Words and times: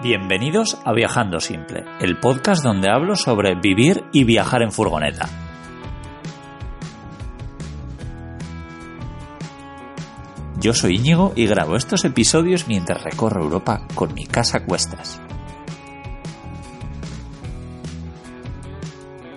Bienvenidos 0.00 0.78
a 0.84 0.92
Viajando 0.92 1.40
Simple, 1.40 1.84
el 2.00 2.20
podcast 2.20 2.62
donde 2.62 2.88
hablo 2.88 3.16
sobre 3.16 3.56
vivir 3.56 4.04
y 4.12 4.22
viajar 4.22 4.62
en 4.62 4.70
furgoneta. 4.70 5.28
Yo 10.60 10.72
soy 10.72 10.98
Íñigo 10.98 11.32
y 11.34 11.48
grabo 11.48 11.74
estos 11.74 12.04
episodios 12.04 12.68
mientras 12.68 13.02
recorro 13.02 13.42
Europa 13.42 13.88
con 13.96 14.14
mi 14.14 14.24
casa 14.24 14.58
a 14.58 14.64
cuestas. 14.64 15.20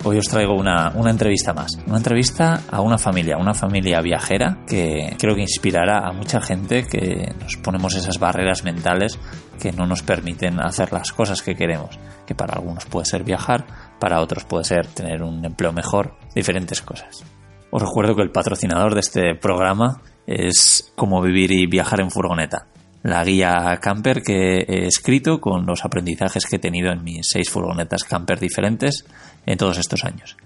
Hoy 0.04 0.18
os 0.18 0.28
traigo 0.28 0.54
una, 0.54 0.92
una, 0.94 1.10
entrevista 1.10 1.54
más. 1.54 1.72
Una 1.88 1.98
entrevista 1.98 2.62
a 2.70 2.82
una 2.82 3.00
familia, 3.00 3.38
una 3.38 3.56
familia 3.56 4.00
viajera 4.02 4.60
que 4.68 5.16
creo 5.18 5.34
que 5.34 5.42
inspirará 5.42 6.08
a 6.08 6.12
mucha 6.12 6.40
gente 6.40 6.86
que 6.86 7.34
nos 7.40 7.58
ponemos 7.58 7.96
esas 7.96 8.20
barreras 8.20 8.64
mentales 8.64 9.20
que 9.62 9.72
no 9.72 9.86
nos 9.86 10.02
permiten 10.04 10.60
hacer 10.60 10.92
las 10.92 11.12
cosas 11.12 11.42
que 11.42 11.56
queremos. 11.56 12.00
Que 12.26 12.36
para 12.36 12.56
algunos 12.56 12.86
puede 12.86 13.06
ser 13.06 13.24
viajar, 13.24 13.66
para 14.00 14.20
otros 14.22 14.46
puede 14.46 14.66
ser 14.66 14.88
tener 14.88 15.22
un 15.22 15.46
empleo 15.46 15.72
mejor, 15.72 16.16
diferentes 16.34 16.82
cosas. 16.82 17.24
Os 17.70 17.82
recuerdo 17.82 18.16
que 18.16 18.24
el 18.24 18.32
patrocinador 18.32 18.94
de 18.96 19.00
este 19.00 19.36
programa 19.36 20.02
es 20.26 20.92
Cómo 20.96 21.22
vivir 21.22 21.52
y 21.52 21.68
viajar 21.68 22.02
en 22.02 22.12
furgoneta 22.12 22.68
la 23.04 23.24
guía 23.24 23.78
camper 23.82 24.22
que 24.22 24.58
he 24.68 24.86
escrito 24.86 25.42
con 25.42 25.66
los 25.66 25.84
aprendizajes 25.86 26.46
que 26.46 26.58
he 26.58 26.60
tenido 26.60 26.92
en 26.92 27.04
mis 27.04 27.28
seis 27.28 27.50
furgonetas 27.50 28.04
camper 28.04 28.40
diferentes 28.40 29.06
en 29.46 29.58
todos 29.58 29.78
estos 29.80 30.04
años. 30.06 30.38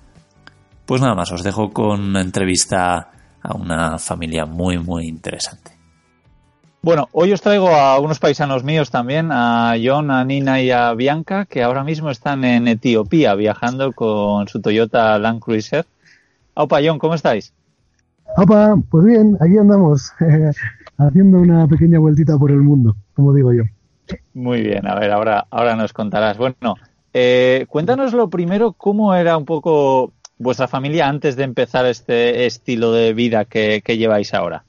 Pues 0.86 1.02
nada 1.02 1.16
más, 1.16 1.32
os 1.32 1.44
dejo 1.44 1.72
con 1.72 2.02
una 2.02 2.22
entrevista 2.22 3.12
a 3.42 3.56
una 3.56 3.98
familia 3.98 4.46
muy 4.46 4.78
muy 4.78 5.08
interesante. 5.08 5.75
Bueno, 6.86 7.10
hoy 7.14 7.34
os 7.34 7.42
traigo 7.42 7.70
a 7.70 8.00
unos 8.00 8.20
paisanos 8.20 8.64
míos 8.64 8.92
también, 8.92 9.32
a 9.32 9.74
John, 9.84 10.12
a 10.12 10.24
Nina 10.24 10.62
y 10.62 10.70
a 10.70 10.94
Bianca, 10.94 11.46
que 11.46 11.64
ahora 11.64 11.84
mismo 11.84 12.12
están 12.12 12.44
en 12.44 12.68
Etiopía 12.68 13.34
viajando 13.34 13.92
con 13.92 14.48
su 14.48 14.62
Toyota 14.62 15.18
Land 15.18 15.40
Cruiser. 15.40 15.88
Opa, 16.54 16.82
John, 16.86 17.00
¿cómo 17.00 17.16
estáis? 17.16 17.54
Opa, 18.38 18.76
pues 18.92 19.04
bien, 19.04 19.36
aquí 19.42 19.58
andamos, 19.58 20.12
haciendo 21.00 21.40
una 21.40 21.68
pequeña 21.68 21.98
vueltita 21.98 22.38
por 22.38 22.52
el 22.52 22.62
mundo, 22.62 22.96
como 23.16 23.34
digo 23.34 23.52
yo. 23.52 23.64
Muy 24.36 24.62
bien, 24.62 24.86
a 24.86 24.94
ver, 24.94 25.10
ahora, 25.10 25.48
ahora 25.50 25.76
nos 25.76 25.92
contarás. 25.92 26.38
Bueno, 26.38 26.76
eh, 27.16 27.66
cuéntanos 27.68 28.14
lo 28.14 28.30
primero, 28.30 28.74
cómo 28.74 29.16
era 29.16 29.38
un 29.38 29.46
poco 29.46 30.14
vuestra 30.38 30.68
familia 30.68 31.08
antes 31.08 31.36
de 31.36 31.46
empezar 31.46 31.88
este 31.88 32.46
estilo 32.46 32.92
de 32.92 33.16
vida 33.16 33.46
que, 33.46 33.82
lleváis 33.88 34.36
ahora. 34.36 34.66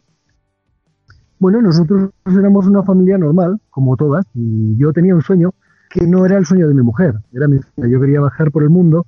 Bueno, 1.39 1.61
nosotros 1.61 2.11
éramos 2.27 2.67
una 2.67 2.83
familia 2.83 3.19
normal, 3.19 3.61
como 3.70 3.97
todas, 3.97 4.25
y 4.34 4.77
yo 4.77 4.92
tenía 4.92 5.15
un 5.15 5.23
sueño 5.23 5.53
que 5.91 6.06
no 6.06 6.25
era 6.25 6.37
el 6.39 6.47
sueño 6.47 6.67
de 6.69 6.75
mi 6.75 6.83
mujer, 6.83 7.17
era 7.33 7.47
mi 7.47 7.59
sueño. 7.59 7.91
Yo 7.91 8.01
quería 8.01 8.20
bajar 8.20 8.51
por 8.51 8.62
el 8.62 8.70
mundo 8.70 9.06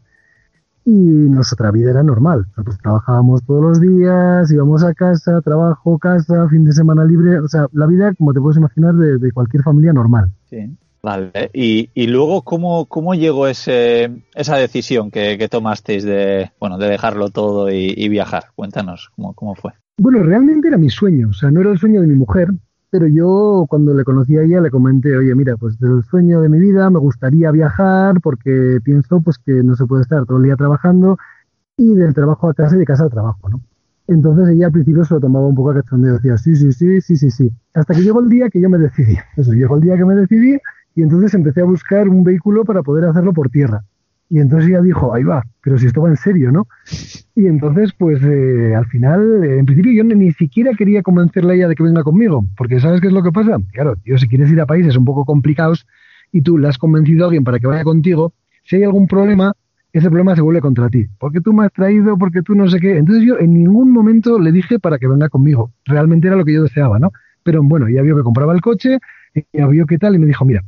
y 0.84 0.90
nuestra 0.90 1.70
vida 1.70 1.90
era 1.90 2.02
normal. 2.02 2.46
Nosotros 2.50 2.78
trabajábamos 2.82 3.44
todos 3.44 3.62
los 3.62 3.80
días, 3.80 4.50
íbamos 4.50 4.84
a 4.84 4.94
casa, 4.94 5.40
trabajo, 5.42 5.98
casa, 5.98 6.48
fin 6.48 6.64
de 6.64 6.72
semana 6.72 7.04
libre, 7.04 7.40
o 7.40 7.48
sea, 7.48 7.66
la 7.72 7.86
vida, 7.86 8.14
como 8.14 8.32
te 8.32 8.40
puedes 8.40 8.58
imaginar, 8.58 8.94
de, 8.94 9.18
de 9.18 9.32
cualquier 9.32 9.62
familia 9.62 9.92
normal. 9.92 10.30
Sí. 10.48 10.76
Vale, 11.02 11.50
y, 11.52 11.90
y 11.94 12.06
luego, 12.08 12.42
¿cómo, 12.42 12.86
cómo 12.86 13.14
llegó 13.14 13.46
ese, 13.46 14.22
esa 14.34 14.56
decisión 14.56 15.10
que, 15.10 15.38
que 15.38 15.48
tomasteis 15.48 16.04
de, 16.04 16.50
bueno, 16.58 16.76
de 16.76 16.88
dejarlo 16.88 17.30
todo 17.30 17.70
y, 17.70 18.08
viajar? 18.08 18.46
Cuéntanos, 18.56 19.10
¿cómo, 19.14 19.32
¿cómo 19.34 19.54
fue? 19.54 19.72
Bueno, 19.98 20.22
realmente 20.22 20.68
era 20.68 20.76
mi 20.76 20.90
sueño, 20.90 21.28
o 21.30 21.32
sea, 21.32 21.50
no 21.50 21.60
era 21.60 21.70
el 21.70 21.78
sueño 21.78 22.00
de 22.00 22.06
mi 22.08 22.14
mujer, 22.14 22.48
pero 22.90 23.06
yo 23.06 23.66
cuando 23.68 23.94
le 23.94 24.04
conocí 24.04 24.36
a 24.36 24.42
ella 24.42 24.60
le 24.60 24.70
comenté, 24.70 25.16
oye, 25.16 25.34
mira, 25.34 25.56
pues 25.56 25.78
del 25.78 26.02
sueño 26.02 26.40
de 26.40 26.48
mi 26.48 26.58
vida 26.58 26.90
me 26.90 26.98
gustaría 26.98 27.50
viajar 27.50 28.20
porque 28.20 28.78
pienso 28.82 29.20
pues 29.20 29.38
que 29.38 29.52
no 29.62 29.76
se 29.76 29.86
puede 29.86 30.02
estar 30.02 30.24
todo 30.26 30.38
el 30.38 30.44
día 30.44 30.56
trabajando 30.56 31.18
y 31.76 31.94
del 31.94 32.14
trabajo 32.14 32.48
a 32.48 32.54
casa 32.54 32.74
y 32.74 32.78
de 32.78 32.84
casa 32.84 33.04
al 33.04 33.10
trabajo, 33.10 33.48
¿no? 33.48 33.60
Entonces 34.08 34.48
ella 34.48 34.66
al 34.66 34.72
principio 34.72 35.04
se 35.04 35.14
lo 35.14 35.20
tomaba 35.20 35.46
un 35.46 35.54
poco 35.54 35.70
a 35.70 35.74
cachondeo, 35.74 36.14
decía, 36.14 36.38
sí, 36.38 36.56
sí, 36.56 36.72
sí, 36.72 37.00
sí, 37.02 37.16
sí, 37.16 37.30
sí. 37.30 37.52
Hasta 37.74 37.94
que 37.94 38.00
llegó 38.00 38.20
el 38.20 38.30
día 38.30 38.48
que 38.48 38.60
yo 38.60 38.70
me 38.70 38.78
decidí. 38.78 39.16
Eso, 39.36 39.52
llegó 39.52 39.76
el 39.76 39.82
día 39.82 39.96
que 39.96 40.04
me 40.06 40.14
decidí 40.14 40.58
y 40.98 41.02
entonces 41.02 41.32
empecé 41.32 41.60
a 41.60 41.64
buscar 41.64 42.08
un 42.08 42.24
vehículo 42.24 42.64
para 42.64 42.82
poder 42.82 43.04
hacerlo 43.04 43.32
por 43.32 43.50
tierra. 43.50 43.84
Y 44.28 44.40
entonces 44.40 44.68
ella 44.68 44.82
dijo, 44.82 45.14
ahí 45.14 45.22
va, 45.22 45.44
pero 45.62 45.78
si 45.78 45.86
esto 45.86 46.02
va 46.02 46.08
en 46.08 46.16
serio, 46.16 46.50
¿no? 46.50 46.66
Y 47.36 47.46
entonces, 47.46 47.92
pues 47.96 48.20
eh, 48.24 48.74
al 48.74 48.84
final, 48.86 49.44
en 49.44 49.64
principio 49.64 49.92
yo 49.92 50.02
ni 50.02 50.32
siquiera 50.32 50.72
quería 50.74 51.04
convencerle 51.04 51.52
a 51.52 51.54
ella 51.54 51.68
de 51.68 51.76
que 51.76 51.84
venga 51.84 52.02
conmigo, 52.02 52.44
porque 52.56 52.80
¿sabes 52.80 53.00
qué 53.00 53.06
es 53.06 53.12
lo 53.12 53.22
que 53.22 53.30
pasa? 53.30 53.58
Claro, 53.72 53.94
yo 54.04 54.18
si 54.18 54.26
quieres 54.26 54.50
ir 54.50 54.60
a 54.60 54.66
países 54.66 54.96
un 54.96 55.04
poco 55.04 55.24
complicados 55.24 55.86
y 56.32 56.42
tú 56.42 56.58
le 56.58 56.66
has 56.66 56.78
convencido 56.78 57.22
a 57.22 57.28
alguien 57.28 57.44
para 57.44 57.60
que 57.60 57.68
vaya 57.68 57.84
contigo, 57.84 58.32
si 58.64 58.74
hay 58.74 58.82
algún 58.82 59.06
problema, 59.06 59.52
ese 59.92 60.08
problema 60.08 60.34
se 60.34 60.42
vuelve 60.42 60.60
contra 60.60 60.88
ti. 60.88 61.06
Porque 61.20 61.40
tú 61.40 61.52
me 61.52 61.66
has 61.66 61.72
traído, 61.72 62.18
porque 62.18 62.42
tú 62.42 62.56
no 62.56 62.68
sé 62.68 62.80
qué. 62.80 62.96
Entonces 62.96 63.24
yo 63.24 63.38
en 63.38 63.54
ningún 63.54 63.92
momento 63.92 64.40
le 64.40 64.50
dije 64.50 64.80
para 64.80 64.98
que 64.98 65.06
venga 65.06 65.28
conmigo. 65.28 65.70
Realmente 65.84 66.26
era 66.26 66.34
lo 66.34 66.44
que 66.44 66.54
yo 66.54 66.64
deseaba, 66.64 66.98
¿no? 66.98 67.12
Pero 67.44 67.62
bueno, 67.62 67.86
ella 67.86 68.02
vio 68.02 68.16
que 68.16 68.24
compraba 68.24 68.52
el 68.52 68.60
coche, 68.60 68.98
ella 69.52 69.68
vio 69.68 69.86
qué 69.86 69.96
tal 69.96 70.16
y 70.16 70.18
me 70.18 70.26
dijo, 70.26 70.44
mira, 70.44 70.64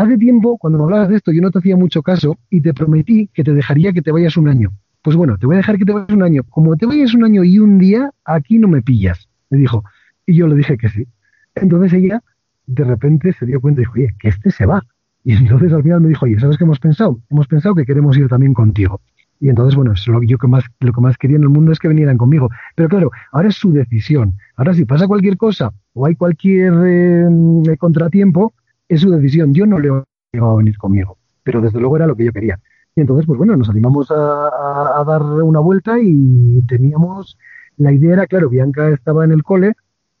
Hace 0.00 0.16
tiempo, 0.16 0.56
cuando 0.56 0.78
me 0.78 0.84
hablabas 0.84 1.10
de 1.10 1.16
esto, 1.16 1.30
yo 1.30 1.42
no 1.42 1.50
te 1.50 1.58
hacía 1.58 1.76
mucho 1.76 2.00
caso 2.00 2.38
y 2.48 2.62
te 2.62 2.72
prometí 2.72 3.28
que 3.34 3.44
te 3.44 3.52
dejaría 3.52 3.92
que 3.92 4.00
te 4.00 4.10
vayas 4.10 4.38
un 4.38 4.48
año. 4.48 4.72
Pues 5.02 5.14
bueno, 5.14 5.36
te 5.36 5.44
voy 5.44 5.56
a 5.56 5.58
dejar 5.58 5.76
que 5.76 5.84
te 5.84 5.92
vayas 5.92 6.08
un 6.08 6.22
año. 6.22 6.42
Como 6.44 6.74
te 6.76 6.86
vayas 6.86 7.12
un 7.12 7.22
año 7.22 7.44
y 7.44 7.58
un 7.58 7.76
día, 7.76 8.10
aquí 8.24 8.56
no 8.56 8.66
me 8.66 8.80
pillas, 8.80 9.28
me 9.50 9.58
dijo. 9.58 9.84
Y 10.24 10.36
yo 10.36 10.46
le 10.46 10.54
dije 10.54 10.78
que 10.78 10.88
sí. 10.88 11.06
Entonces 11.54 11.92
ella, 11.92 12.22
de 12.66 12.84
repente, 12.84 13.34
se 13.34 13.44
dio 13.44 13.60
cuenta 13.60 13.82
y 13.82 13.84
dijo, 13.84 13.92
oye, 13.92 14.14
que 14.18 14.28
este 14.28 14.50
se 14.50 14.64
va. 14.64 14.82
Y 15.22 15.34
entonces 15.36 15.70
al 15.70 15.82
final 15.82 16.00
me 16.00 16.08
dijo, 16.08 16.24
oye, 16.24 16.40
¿sabes 16.40 16.56
qué 16.56 16.64
hemos 16.64 16.80
pensado? 16.80 17.20
Hemos 17.28 17.46
pensado 17.46 17.74
que 17.74 17.84
queremos 17.84 18.16
ir 18.16 18.26
también 18.26 18.54
contigo. 18.54 19.02
Y 19.38 19.50
entonces, 19.50 19.74
bueno, 19.76 19.92
lo, 20.06 20.22
yo 20.22 20.38
que 20.38 20.46
más, 20.46 20.64
lo 20.80 20.94
que 20.94 21.00
más 21.02 21.18
quería 21.18 21.36
en 21.36 21.42
el 21.42 21.50
mundo 21.50 21.72
es 21.72 21.78
que 21.78 21.88
vinieran 21.88 22.16
conmigo. 22.16 22.48
Pero 22.74 22.88
claro, 22.88 23.10
ahora 23.32 23.50
es 23.50 23.56
su 23.56 23.70
decisión. 23.70 24.38
Ahora 24.56 24.72
si 24.72 24.86
pasa 24.86 25.06
cualquier 25.06 25.36
cosa 25.36 25.74
o 25.92 26.06
hay 26.06 26.14
cualquier 26.14 26.72
eh, 26.86 27.76
contratiempo, 27.78 28.54
es 28.90 29.00
su 29.00 29.10
decisión. 29.10 29.54
Yo 29.54 29.66
no 29.66 29.78
le 29.78 29.88
iba 30.32 30.52
a 30.52 30.54
venir 30.56 30.76
conmigo, 30.76 31.16
pero 31.42 31.60
desde 31.60 31.80
luego 31.80 31.96
era 31.96 32.06
lo 32.06 32.16
que 32.16 32.24
yo 32.24 32.32
quería. 32.32 32.58
Y 32.96 33.00
entonces, 33.00 33.24
pues 33.24 33.38
bueno, 33.38 33.56
nos 33.56 33.70
animamos 33.70 34.10
a, 34.10 35.04
dar 35.06 35.22
una 35.22 35.60
vuelta 35.60 35.98
y 36.00 36.60
teníamos, 36.62 37.38
la 37.76 37.92
idea 37.92 38.14
era, 38.14 38.26
claro, 38.26 38.48
Bianca 38.48 38.88
estaba 38.88 39.24
en 39.24 39.30
el 39.30 39.44
cole 39.44 39.74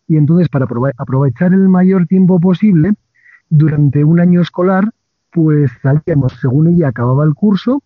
y 0.06 0.16
entonces 0.16 0.48
para 0.48 0.66
aprovechar 0.96 1.52
el 1.52 1.68
mayor 1.68 2.06
tiempo 2.06 2.40
posible, 2.40 2.94
durante 3.48 4.04
un 4.04 4.20
año 4.20 4.40
escolar, 4.40 4.84
pues 5.32 5.70
salíamos, 5.82 6.32
según 6.40 6.68
ella 6.68 6.88
acababa 6.88 7.24
el 7.24 7.34
curso, 7.34 7.82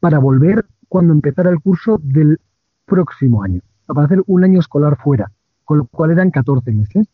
para 0.00 0.18
volver 0.18 0.66
cuando 0.88 1.12
empezara 1.12 1.50
el 1.50 1.60
curso 1.60 2.00
del 2.02 2.40
próximo 2.84 3.44
año, 3.44 3.60
para 3.86 4.04
hacer 4.04 4.22
un 4.26 4.42
año 4.42 4.58
escolar 4.58 4.96
fuera, 4.96 5.30
con 5.64 5.78
lo 5.78 5.84
cual 5.86 6.10
eran 6.10 6.30
14 6.32 6.72
meses. 6.72 7.06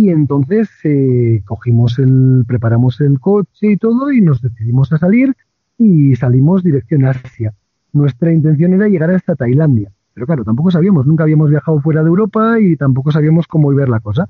Y 0.00 0.10
entonces 0.10 0.70
eh, 0.84 1.42
cogimos 1.44 1.98
el, 1.98 2.44
preparamos 2.46 3.00
el 3.00 3.18
coche 3.18 3.72
y 3.72 3.76
todo 3.76 4.12
y 4.12 4.20
nos 4.20 4.40
decidimos 4.40 4.92
a 4.92 4.98
salir 4.98 5.34
y 5.76 6.14
salimos 6.14 6.62
dirección 6.62 7.04
a 7.04 7.10
Asia. 7.10 7.52
Nuestra 7.92 8.32
intención 8.32 8.74
era 8.74 8.86
llegar 8.86 9.10
hasta 9.10 9.34
Tailandia, 9.34 9.90
pero 10.14 10.24
claro, 10.24 10.44
tampoco 10.44 10.70
sabíamos, 10.70 11.04
nunca 11.04 11.24
habíamos 11.24 11.50
viajado 11.50 11.80
fuera 11.80 12.04
de 12.04 12.10
Europa 12.10 12.60
y 12.60 12.76
tampoco 12.76 13.10
sabíamos 13.10 13.48
cómo 13.48 13.72
iba 13.72 13.84
la 13.88 13.98
cosa. 13.98 14.28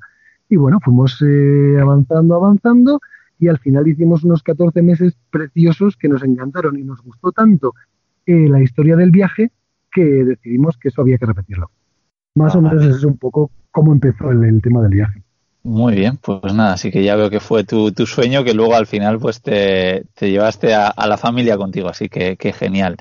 Y 0.49 0.57
bueno, 0.57 0.79
fuimos 0.83 1.21
eh, 1.21 1.77
avanzando, 1.79 2.35
avanzando 2.35 3.01
y 3.39 3.49
al 3.49 3.59
final 3.59 3.87
hicimos 3.87 4.25
unos 4.25 4.43
14 4.43 4.81
meses 4.81 5.19
preciosos 5.31 5.99
que 5.99 6.09
nos 6.09 6.23
encantaron 6.23 6.79
y 6.79 6.83
nos 6.83 7.03
gustó 7.03 7.31
tanto 7.31 7.75
eh, 8.25 8.49
la 8.49 8.63
historia 8.63 8.97
del 8.97 9.11
viaje 9.11 9.53
que 9.93 10.03
decidimos 10.03 10.79
que 10.79 10.89
eso 10.89 11.03
había 11.03 11.19
que 11.19 11.27
repetirlo. 11.27 11.71
Más 12.37 12.57
o 12.57 12.63
menos 12.63 12.83
es 12.87 13.05
un 13.05 13.19
poco 13.19 13.51
cómo 13.71 13.93
empezó 13.93 14.31
el 14.31 14.63
tema 14.63 14.81
del 14.81 14.93
viaje. 14.93 15.28
Muy 15.63 15.95
bien, 15.95 16.17
pues 16.17 16.55
nada, 16.55 16.75
así 16.75 16.91
que 16.91 17.03
ya 17.03 17.17
veo 17.17 17.31
que 17.31 17.41
fue 17.41 17.65
tu, 17.65 17.93
tu 17.93 18.07
sueño 18.07 18.45
que 18.45 18.55
luego 18.55 18.75
al 18.75 18.87
final 18.87 19.19
pues 19.19 19.43
te, 19.43 20.05
te 20.15 20.31
llevaste 20.31 20.73
a, 20.73 20.89
a, 20.89 21.07
la 21.07 21.19
familia 21.19 21.57
contigo, 21.57 21.89
así 21.89 22.09
que, 22.09 22.37
que 22.37 22.53
genial. 22.53 22.97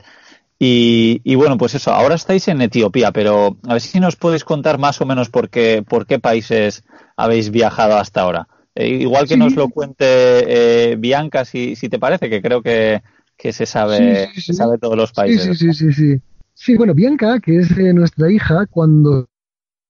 Y, 0.59 1.21
y, 1.23 1.35
bueno, 1.35 1.57
pues 1.57 1.75
eso, 1.75 1.91
ahora 1.91 2.15
estáis 2.15 2.47
en 2.47 2.61
Etiopía, 2.61 3.11
pero 3.11 3.57
a 3.67 3.73
ver 3.73 3.81
si 3.81 3.99
nos 3.99 4.15
podéis 4.15 4.43
contar 4.43 4.79
más 4.79 4.99
o 5.01 5.05
menos 5.05 5.29
por 5.29 5.49
qué, 5.49 5.83
por 5.87 6.07
qué 6.07 6.17
países 6.17 6.83
habéis 7.15 7.51
viajado 7.51 7.97
hasta 7.97 8.21
ahora. 8.21 8.47
Eh, 8.73 8.87
igual 8.89 9.27
que 9.27 9.37
nos 9.37 9.55
lo 9.55 9.69
cuente 9.69 10.05
eh, 10.07 10.95
Bianca, 10.97 11.45
si, 11.45 11.75
si 11.75 11.89
te 11.89 11.99
parece, 11.99 12.27
que 12.29 12.41
creo 12.41 12.63
que, 12.63 13.03
que 13.37 13.53
se 13.53 13.67
sabe, 13.67 14.29
se 14.33 14.53
sabe 14.53 14.79
todos 14.79 14.97
los 14.97 15.11
países. 15.11 15.57
Sí, 15.57 15.73
sí, 15.73 15.73
sí, 15.73 15.93
sí. 15.93 16.21
Sí, 16.55 16.75
bueno, 16.75 16.95
Bianca, 16.95 17.39
que 17.39 17.59
es 17.59 17.69
nuestra 17.93 18.31
hija, 18.31 18.65
cuando 18.65 19.27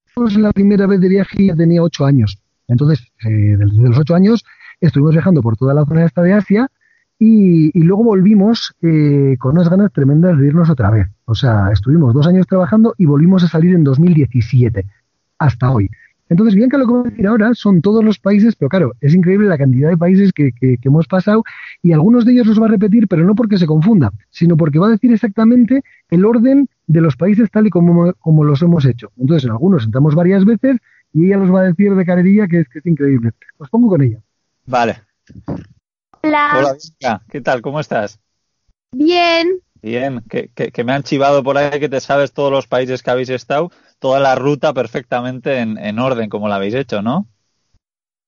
fuimos 0.06 0.36
la 0.36 0.52
primera 0.52 0.86
vez 0.86 1.00
de 1.00 1.08
viaje 1.08 1.46
ya 1.46 1.56
tenía 1.56 1.81
ocho 1.81 2.06
años. 2.06 2.38
Entonces, 2.68 3.08
desde 3.24 3.66
los 3.66 3.98
ocho 3.98 4.16
años 4.16 4.46
estuvimos 4.81 5.14
viajando 5.14 5.42
por 5.42 5.58
toda 5.58 5.74
la 5.74 5.86
zona 5.86 6.06
esta 6.06 6.22
de 6.22 6.34
Asia 6.34 6.69
y, 7.19 7.72
luego 7.80 8.04
volvimos 8.04 8.75
eh, 8.81 9.38
con 9.40 9.54
unas 9.54 9.69
ganas 9.69 9.92
tremendas 9.92 10.38
de 10.38 10.48
irnos 10.48 10.69
otra 10.69 10.92
vez. 10.92 11.08
O 11.25 11.34
sea, 11.34 11.72
estuvimos 11.72 12.14
dos 12.14 12.28
años 12.28 12.46
trabajando 12.46 12.94
y 12.98 13.06
volvimos 13.06 13.44
a 13.44 13.48
salir 13.48 13.74
en 13.74 13.84
2017, 13.84 14.86
hasta 15.40 15.72
hoy. 15.72 15.90
Entonces, 16.30 16.56
bien 16.56 16.69
que 16.69 16.78
lo 16.78 16.86
que 16.86 16.92
voy 16.92 17.08
a 17.08 17.10
decir 17.10 17.28
ahora 17.28 17.54
son 17.54 17.81
todos 17.81 18.04
los 18.04 18.19
países, 18.19 18.56
pero 18.56 18.68
claro, 18.69 18.94
es 19.00 19.16
increíble 19.16 19.48
la 19.48 19.58
cantidad 19.58 19.90
de 19.90 19.98
países 19.98 20.34
que, 20.34 20.52
hemos 20.62 21.08
pasado 21.08 21.44
y 21.81 21.94
algunos 21.94 22.25
de 22.25 22.34
ellos 22.34 22.48
los 22.48 22.62
va 22.62 22.66
a 22.66 22.69
repetir, 22.69 23.08
pero 23.08 23.25
no 23.25 23.34
porque 23.34 23.58
se 23.58 23.66
confunda, 23.66 24.12
sino 24.30 24.58
porque 24.58 24.78
va 24.78 24.88
a 24.88 24.92
decir 24.92 25.12
exactamente 25.12 25.84
el 26.10 26.25
orden 26.25 26.68
de 26.86 27.02
los 27.02 27.16
países 27.16 27.50
tal 27.50 27.68
y 27.68 27.69
como, 27.69 28.14
como 28.16 28.44
los 28.44 28.62
hemos 28.62 28.86
hecho. 28.86 29.12
Entonces, 29.18 29.46
en 29.46 29.52
algunos 29.52 29.86
entramos 29.86 30.16
varias 30.16 30.44
veces 30.44 30.78
y 31.18 31.25
ella 31.25 31.38
los 31.38 31.52
va 31.52 31.62
a 31.62 31.64
decir 31.64 31.96
de 31.96 32.06
carerilla 32.06 32.48
que 32.48 32.60
es, 32.60 32.69
que 32.69 32.78
es 32.78 32.86
increíble. 32.86 33.31
Os 33.58 33.68
pongo 33.72 33.90
con 33.90 34.04
ella. 34.04 34.22
Vale. 34.68 35.02
Hola. 36.22 36.78
Hola, 37.00 37.24
¿qué 37.28 37.42
tal? 37.42 37.64
¿Cómo 37.64 37.80
estás? 37.80 38.19
Bien. 38.92 39.60
Bien, 39.81 40.22
que, 40.30 40.50
que, 40.50 40.84
me 40.84 40.94
han 40.94 41.02
chivado 41.02 41.44
por 41.44 41.58
ahí 41.58 41.80
que 41.80 41.90
te 41.90 42.02
sabes 42.02 42.34
todos 42.34 42.52
los 42.52 42.68
países 42.68 43.02
que 43.02 43.10
habéis 43.10 43.30
estado, 43.30 43.72
toda 43.98 44.19
la 44.19 44.36
ruta 44.36 44.74
perfectamente 44.74 45.58
en, 45.58 45.80
en 45.80 45.98
orden, 45.98 46.30
como 46.30 46.50
la 46.50 46.58
habéis 46.58 46.75
hecho, 46.75 47.02
¿no? 47.02 47.28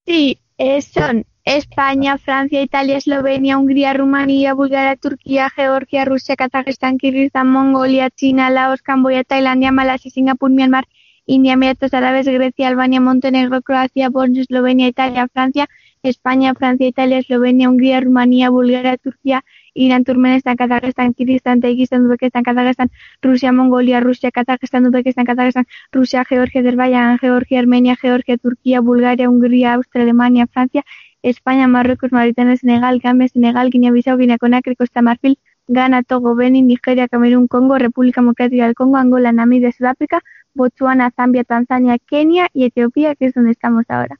Sí, 0.04 0.40
son 0.80 1.26
España, 1.44 2.18
Francia, 2.18 2.60
Italia, 2.60 2.96
Eslovenia, 2.96 3.56
Hungría, 3.56 3.92
Rumanía, 3.92 4.52
Bulgaria, 4.54 4.96
Turquía, 4.96 5.48
Georgia, 5.50 6.04
Rusia, 6.04 6.34
Kazajistán, 6.34 6.98
Kirguistán, 6.98 7.48
Mongolia, 7.48 8.10
China, 8.10 8.50
Laos, 8.50 8.82
Camboya, 8.82 9.22
Tailandia, 9.22 9.70
Malasia, 9.70 10.10
Singapur, 10.10 10.50
Myanmar, 10.50 10.86
India, 11.30 11.52
Emiratos 11.52 11.94
Árabes, 11.94 12.26
Grecia, 12.26 12.66
Albania, 12.66 13.00
Montenegro, 13.00 13.62
Croacia, 13.62 14.08
Bosnia, 14.08 14.42
Eslovenia, 14.42 14.88
Italia, 14.88 15.28
Francia, 15.32 15.68
España, 16.02 16.54
Francia, 16.54 16.88
Italia, 16.88 17.18
Eslovenia, 17.18 17.70
Hungría, 17.70 18.00
Rumanía, 18.00 18.50
Bulgaria, 18.50 18.96
Turquía, 18.96 19.44
Irán, 19.72 20.02
Turkmenistán, 20.02 20.56
Kazajistán, 20.56 21.14
Kirguistán, 21.14 21.60
Tayikistán, 21.60 22.04
Uzbekistán, 22.04 22.42
Kazajistán, 22.42 22.90
Rusia, 23.22 23.52
Mongolia, 23.52 24.00
Rusia, 24.00 24.32
Kazajistán, 24.32 24.86
Uzbekistán, 24.86 25.24
Kazajistán, 25.24 25.66
Rusia, 25.92 26.24
Georgia, 26.24 26.62
Azerbaiyán, 26.62 27.18
Georgia, 27.18 27.60
Armenia, 27.60 27.94
Georgia, 27.94 28.36
Turquía, 28.36 28.80
Bulgaria, 28.80 29.30
Hungría, 29.30 29.74
Austria, 29.74 30.02
Alemania, 30.02 30.48
Francia, 30.48 30.84
España, 31.22 31.68
Marruecos, 31.68 32.10
Mauritania, 32.10 32.56
Senegal, 32.56 32.98
Gambia, 32.98 33.28
Senegal, 33.28 33.70
Guinea-Bissau, 33.70 34.16
Guinea-Conakry, 34.18 34.74
Costa 34.74 35.00
Marfil, 35.00 35.38
Ghana, 35.68 36.02
Togo, 36.02 36.34
Benin, 36.34 36.66
Nigeria, 36.66 37.06
Camerún, 37.06 37.46
Congo, 37.46 37.78
República 37.78 38.20
Democrática 38.20 38.64
del 38.64 38.74
Congo, 38.74 38.96
Angola, 38.96 39.30
Namibia, 39.30 39.70
Sudáfrica, 39.70 40.20
Botswana, 40.54 41.10
Zambia, 41.10 41.44
Tanzania, 41.44 41.98
Kenia 41.98 42.48
y 42.52 42.64
Etiopía, 42.64 43.14
que 43.14 43.26
es 43.26 43.34
donde 43.34 43.52
estamos 43.52 43.84
ahora. 43.88 44.18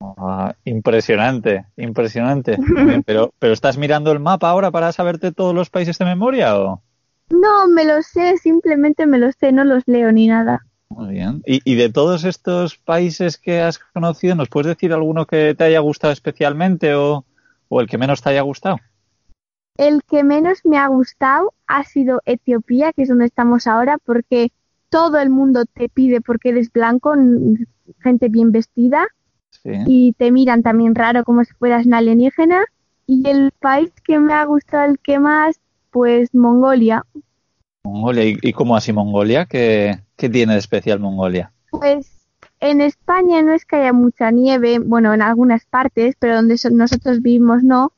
Ah, 0.00 0.54
impresionante, 0.64 1.66
impresionante. 1.76 2.58
pero, 3.06 3.32
pero 3.38 3.52
¿estás 3.52 3.78
mirando 3.78 4.12
el 4.12 4.20
mapa 4.20 4.50
ahora 4.50 4.70
para 4.70 4.92
saberte 4.92 5.32
todos 5.32 5.54
los 5.54 5.70
países 5.70 5.98
de 5.98 6.04
memoria 6.04 6.58
o? 6.58 6.82
No, 7.30 7.66
me 7.68 7.84
lo 7.84 8.02
sé, 8.02 8.36
simplemente 8.36 9.06
me 9.06 9.18
los 9.18 9.34
sé, 9.38 9.52
no 9.52 9.64
los 9.64 9.82
leo 9.86 10.12
ni 10.12 10.28
nada. 10.28 10.64
Muy 10.88 11.14
bien. 11.14 11.42
¿Y, 11.44 11.60
y 11.64 11.74
de 11.74 11.90
todos 11.90 12.24
estos 12.24 12.76
países 12.76 13.36
que 13.38 13.60
has 13.60 13.78
conocido, 13.78 14.36
¿nos 14.36 14.48
puedes 14.48 14.68
decir 14.68 14.92
alguno 14.92 15.26
que 15.26 15.54
te 15.54 15.64
haya 15.64 15.80
gustado 15.80 16.12
especialmente 16.12 16.94
o, 16.94 17.24
o 17.68 17.80
el 17.80 17.88
que 17.88 17.98
menos 17.98 18.22
te 18.22 18.30
haya 18.30 18.42
gustado? 18.42 18.78
El 19.76 20.02
que 20.04 20.24
menos 20.24 20.64
me 20.64 20.78
ha 20.78 20.86
gustado 20.86 21.52
ha 21.66 21.84
sido 21.84 22.22
Etiopía, 22.24 22.92
que 22.92 23.02
es 23.02 23.08
donde 23.08 23.26
estamos 23.26 23.66
ahora, 23.66 23.98
porque 24.04 24.52
todo 24.88 25.18
el 25.18 25.30
mundo 25.30 25.64
te 25.64 25.88
pide 25.88 26.20
porque 26.20 26.50
eres 26.50 26.72
blanco, 26.72 27.14
gente 28.00 28.28
bien 28.28 28.52
vestida, 28.52 29.06
y 29.64 30.12
te 30.12 30.30
miran 30.30 30.62
también 30.62 30.94
raro 30.94 31.24
como 31.24 31.44
si 31.44 31.52
fueras 31.54 31.86
una 31.86 31.98
alienígena. 31.98 32.64
Y 33.06 33.28
el 33.28 33.52
país 33.52 33.92
que 34.04 34.18
me 34.18 34.32
ha 34.32 34.44
gustado 34.44 34.90
el 34.90 34.98
que 34.98 35.18
más, 35.18 35.60
pues 35.90 36.34
Mongolia. 36.34 37.04
Mongolia, 37.84 38.24
¿y, 38.24 38.52
cómo 38.52 38.76
así 38.76 38.92
Mongolia? 38.92 39.46
¿Qué, 39.46 40.00
tiene 40.16 40.54
de 40.54 40.58
especial 40.58 40.98
Mongolia? 40.98 41.52
Pues 41.70 42.28
en 42.58 42.80
España 42.80 43.42
no 43.42 43.52
es 43.52 43.64
que 43.64 43.76
haya 43.76 43.92
mucha 43.92 44.30
nieve, 44.30 44.80
bueno, 44.80 45.14
en 45.14 45.22
algunas 45.22 45.64
partes, 45.66 46.16
pero 46.18 46.36
donde 46.36 46.56
nosotros 46.72 47.22
vivimos 47.22 47.62
no. 47.62 47.92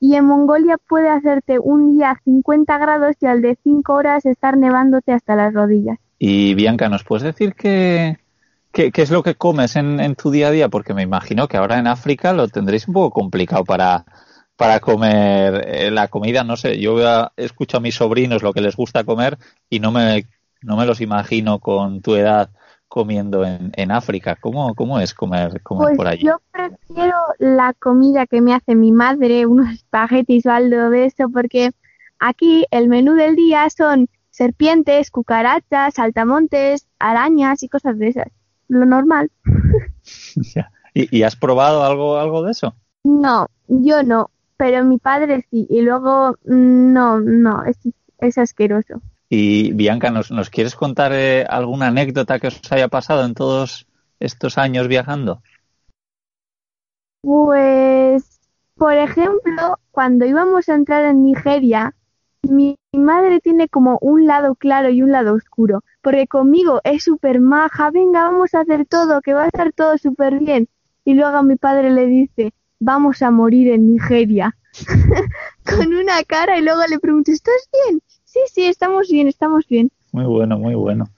Y 0.00 0.16
en 0.16 0.26
Mongolia 0.26 0.78
puede 0.78 1.08
hacerte 1.08 1.58
un 1.58 1.96
día 1.96 2.20
50 2.24 2.78
grados 2.78 3.16
y 3.20 3.26
al 3.26 3.42
de 3.42 3.58
5 3.62 3.92
horas 3.92 4.26
estar 4.26 4.56
nevándote 4.56 5.12
hasta 5.12 5.36
las 5.36 5.52
rodillas. 5.52 5.98
Y 6.26 6.54
Bianca, 6.54 6.88
¿nos 6.88 7.04
puedes 7.04 7.22
decir 7.22 7.54
que, 7.54 8.16
¿Qué, 8.72 8.90
es 8.94 9.10
lo 9.10 9.22
que 9.22 9.34
comes 9.34 9.76
en, 9.76 10.14
tu 10.14 10.30
día 10.30 10.48
a 10.48 10.52
día? 10.52 10.70
Porque 10.70 10.94
me 10.94 11.02
imagino 11.02 11.48
que 11.48 11.58
ahora 11.58 11.78
en 11.78 11.86
África 11.86 12.32
lo 12.32 12.48
tendréis 12.48 12.88
un 12.88 12.94
poco 12.94 13.10
complicado 13.10 13.62
para, 13.62 14.06
para 14.56 14.80
comer 14.80 15.68
eh, 15.68 15.90
la 15.90 16.08
comida. 16.08 16.42
No 16.42 16.56
sé, 16.56 16.80
yo 16.80 16.96
escucho 17.36 17.76
a 17.76 17.80
mis 17.80 17.96
sobrinos 17.96 18.42
lo 18.42 18.54
que 18.54 18.62
les 18.62 18.74
gusta 18.74 19.04
comer 19.04 19.36
y 19.68 19.80
no 19.80 19.92
me, 19.92 20.24
no 20.62 20.78
me 20.78 20.86
los 20.86 21.02
imagino 21.02 21.58
con 21.58 22.00
tu 22.00 22.14
edad 22.14 22.48
comiendo 22.88 23.44
en, 23.44 23.72
en 23.76 23.90
África. 23.90 24.38
¿Cómo, 24.40 24.74
¿Cómo 24.74 25.00
es 25.00 25.12
comer, 25.12 25.60
comer 25.60 25.88
pues 25.88 25.96
por 25.98 26.08
allí? 26.08 26.24
Yo 26.24 26.40
prefiero 26.50 27.18
la 27.38 27.74
comida 27.74 28.26
que 28.26 28.40
me 28.40 28.54
hace 28.54 28.74
mi 28.74 28.92
madre, 28.92 29.44
unos 29.44 29.70
espaguetis 29.74 30.46
o 30.46 30.50
algo 30.52 30.88
de 30.88 31.04
eso, 31.04 31.28
porque 31.28 31.72
aquí 32.18 32.64
el 32.70 32.88
menú 32.88 33.12
del 33.12 33.36
día 33.36 33.68
son 33.68 34.08
serpientes, 34.34 35.12
cucarachas, 35.12 35.94
saltamontes, 35.94 36.88
arañas 36.98 37.62
y 37.62 37.68
cosas 37.68 37.96
de 37.98 38.08
esas 38.08 38.28
lo 38.68 38.84
normal. 38.84 39.30
¿Y, 40.94 41.22
has 41.22 41.36
probado 41.36 41.84
algo, 41.84 42.18
algo 42.18 42.42
de 42.42 42.52
eso? 42.52 42.74
No, 43.04 43.48
yo 43.68 44.02
no, 44.02 44.30
pero 44.56 44.84
mi 44.84 44.98
padre 44.98 45.44
sí. 45.50 45.66
Y 45.68 45.82
luego, 45.82 46.36
mm, 46.44 46.92
no, 46.92 47.20
no, 47.20 47.64
es, 47.64 47.78
es 48.18 48.38
asqueroso. 48.38 49.00
Y 49.28 49.72
Bianca, 49.72 50.10
¿nos, 50.10 50.30
nos 50.30 50.50
quieres 50.50 50.76
contar 50.76 51.12
eh, 51.12 51.44
alguna 51.48 51.88
anécdota 51.88 52.38
que 52.38 52.48
os 52.48 52.60
haya 52.70 52.88
pasado 52.88 53.24
en 53.24 53.34
todos 53.34 53.86
estos 54.20 54.58
años 54.58 54.86
viajando? 54.86 55.42
Pues, 57.22 58.40
por 58.76 58.94
ejemplo, 58.94 59.78
cuando 59.90 60.26
íbamos 60.26 60.68
a 60.68 60.74
entrar 60.74 61.04
en 61.04 61.24
Nigeria, 61.24 61.94
mi 62.48 62.76
madre 62.92 63.40
tiene 63.40 63.68
como 63.68 63.98
un 64.00 64.26
lado 64.26 64.54
claro 64.54 64.90
y 64.90 65.02
un 65.02 65.12
lado 65.12 65.34
oscuro 65.34 65.82
porque 66.04 66.26
conmigo 66.26 66.80
es 66.84 67.02
súper 67.02 67.40
maja, 67.40 67.90
venga, 67.90 68.24
vamos 68.24 68.54
a 68.54 68.60
hacer 68.60 68.84
todo, 68.84 69.22
que 69.22 69.32
va 69.32 69.44
a 69.44 69.46
estar 69.46 69.72
todo 69.72 69.96
súper 69.96 70.38
bien. 70.38 70.68
Y 71.04 71.14
luego 71.14 71.38
a 71.38 71.42
mi 71.42 71.56
padre 71.56 71.90
le 71.90 72.06
dice, 72.06 72.52
vamos 72.78 73.22
a 73.22 73.30
morir 73.30 73.72
en 73.72 73.90
Nigeria, 73.94 74.54
con 75.64 75.94
una 75.94 76.22
cara 76.24 76.58
y 76.58 76.62
luego 76.62 76.82
le 76.88 76.98
pregunto, 76.98 77.32
¿estás 77.32 77.68
bien? 77.72 78.00
Sí, 78.24 78.40
sí, 78.52 78.66
estamos 78.66 79.08
bien, 79.08 79.28
estamos 79.28 79.66
bien. 79.66 79.90
Muy 80.12 80.26
bueno, 80.26 80.58
muy 80.58 80.74
bueno. 80.74 81.08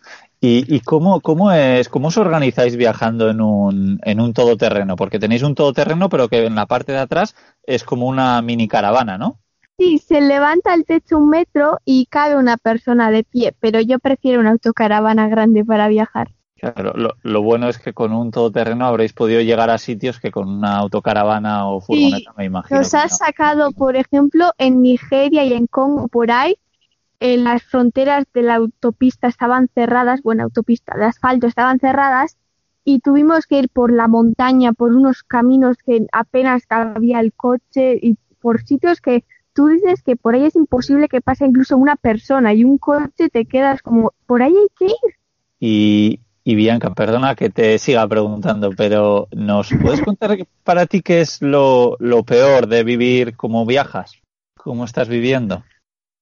¿Y, 0.40 0.72
y 0.72 0.80
cómo, 0.80 1.20
cómo, 1.20 1.50
es, 1.50 1.88
cómo 1.88 2.08
os 2.08 2.16
organizáis 2.16 2.76
viajando 2.76 3.28
en 3.28 3.40
un, 3.40 3.98
en 4.04 4.20
un 4.20 4.32
todoterreno? 4.32 4.94
Porque 4.94 5.18
tenéis 5.18 5.42
un 5.42 5.56
todoterreno, 5.56 6.08
pero 6.08 6.28
que 6.28 6.46
en 6.46 6.54
la 6.54 6.66
parte 6.66 6.92
de 6.92 6.98
atrás 6.98 7.34
es 7.64 7.82
como 7.82 8.06
una 8.06 8.40
mini 8.40 8.68
caravana, 8.68 9.18
¿no? 9.18 9.40
Sí, 9.78 9.98
se 9.98 10.22
levanta 10.22 10.72
el 10.74 10.86
techo 10.86 11.18
un 11.18 11.28
metro 11.28 11.78
y 11.84 12.06
cabe 12.06 12.36
una 12.36 12.56
persona 12.56 13.10
de 13.10 13.24
pie, 13.24 13.54
pero 13.60 13.80
yo 13.80 13.98
prefiero 13.98 14.40
una 14.40 14.52
autocaravana 14.52 15.28
grande 15.28 15.64
para 15.64 15.88
viajar. 15.88 16.30
Claro, 16.56 16.94
lo, 17.22 17.42
bueno 17.42 17.68
es 17.68 17.78
que 17.78 17.92
con 17.92 18.14
un 18.14 18.30
todoterreno 18.30 18.86
habréis 18.86 19.12
podido 19.12 19.42
llegar 19.42 19.68
a 19.68 19.76
sitios 19.76 20.18
que 20.18 20.30
con 20.30 20.48
una 20.48 20.78
autocaravana 20.78 21.68
o 21.68 21.82
furgoneta 21.82 22.32
me 22.38 22.46
imagino. 22.46 22.80
Nos 22.80 22.94
has 22.94 23.18
sacado, 23.18 23.72
por 23.72 23.94
ejemplo, 23.94 24.52
en 24.56 24.80
Nigeria 24.80 25.44
y 25.44 25.52
en 25.52 25.66
Congo 25.66 26.08
por 26.08 26.30
ahí, 26.30 26.56
en 27.20 27.44
las 27.44 27.62
fronteras 27.62 28.24
de 28.32 28.40
la 28.40 28.54
autopista 28.54 29.28
estaban 29.28 29.68
cerradas, 29.74 30.22
bueno, 30.22 30.44
autopista 30.44 30.96
de 30.96 31.04
asfalto 31.04 31.46
estaban 31.46 31.78
cerradas 31.78 32.38
y 32.84 33.00
tuvimos 33.00 33.46
que 33.46 33.58
ir 33.58 33.68
por 33.68 33.92
la 33.92 34.08
montaña, 34.08 34.72
por 34.72 34.94
unos 34.94 35.22
caminos 35.24 35.76
que 35.84 36.06
apenas 36.10 36.62
había 36.70 37.20
el 37.20 37.34
coche 37.34 37.98
y 38.00 38.16
por 38.40 38.62
sitios 38.62 39.02
que 39.02 39.24
tú 39.56 39.68
dices 39.68 40.02
que 40.02 40.16
por 40.16 40.34
ahí 40.34 40.44
es 40.44 40.54
imposible 40.54 41.08
que 41.08 41.22
pase 41.22 41.46
incluso 41.46 41.78
una 41.78 41.96
persona 41.96 42.52
y 42.52 42.62
un 42.62 42.76
coche 42.76 43.30
te 43.32 43.46
quedas 43.46 43.80
como, 43.80 44.12
por 44.26 44.42
ahí 44.42 44.54
hay 44.54 44.68
que 44.78 44.84
ir. 44.84 45.14
Y, 45.58 46.20
y 46.44 46.54
Bianca, 46.54 46.92
perdona 46.94 47.34
que 47.34 47.48
te 47.48 47.78
siga 47.78 48.06
preguntando, 48.06 48.70
pero 48.76 49.28
¿nos 49.32 49.70
puedes 49.82 50.02
contar 50.02 50.46
para 50.62 50.84
ti 50.84 51.00
qué 51.00 51.22
es 51.22 51.40
lo, 51.40 51.96
lo 51.98 52.22
peor 52.22 52.68
de 52.68 52.84
vivir 52.84 53.34
como 53.34 53.64
viajas? 53.64 54.20
¿Cómo 54.62 54.84
estás 54.84 55.08
viviendo? 55.08 55.64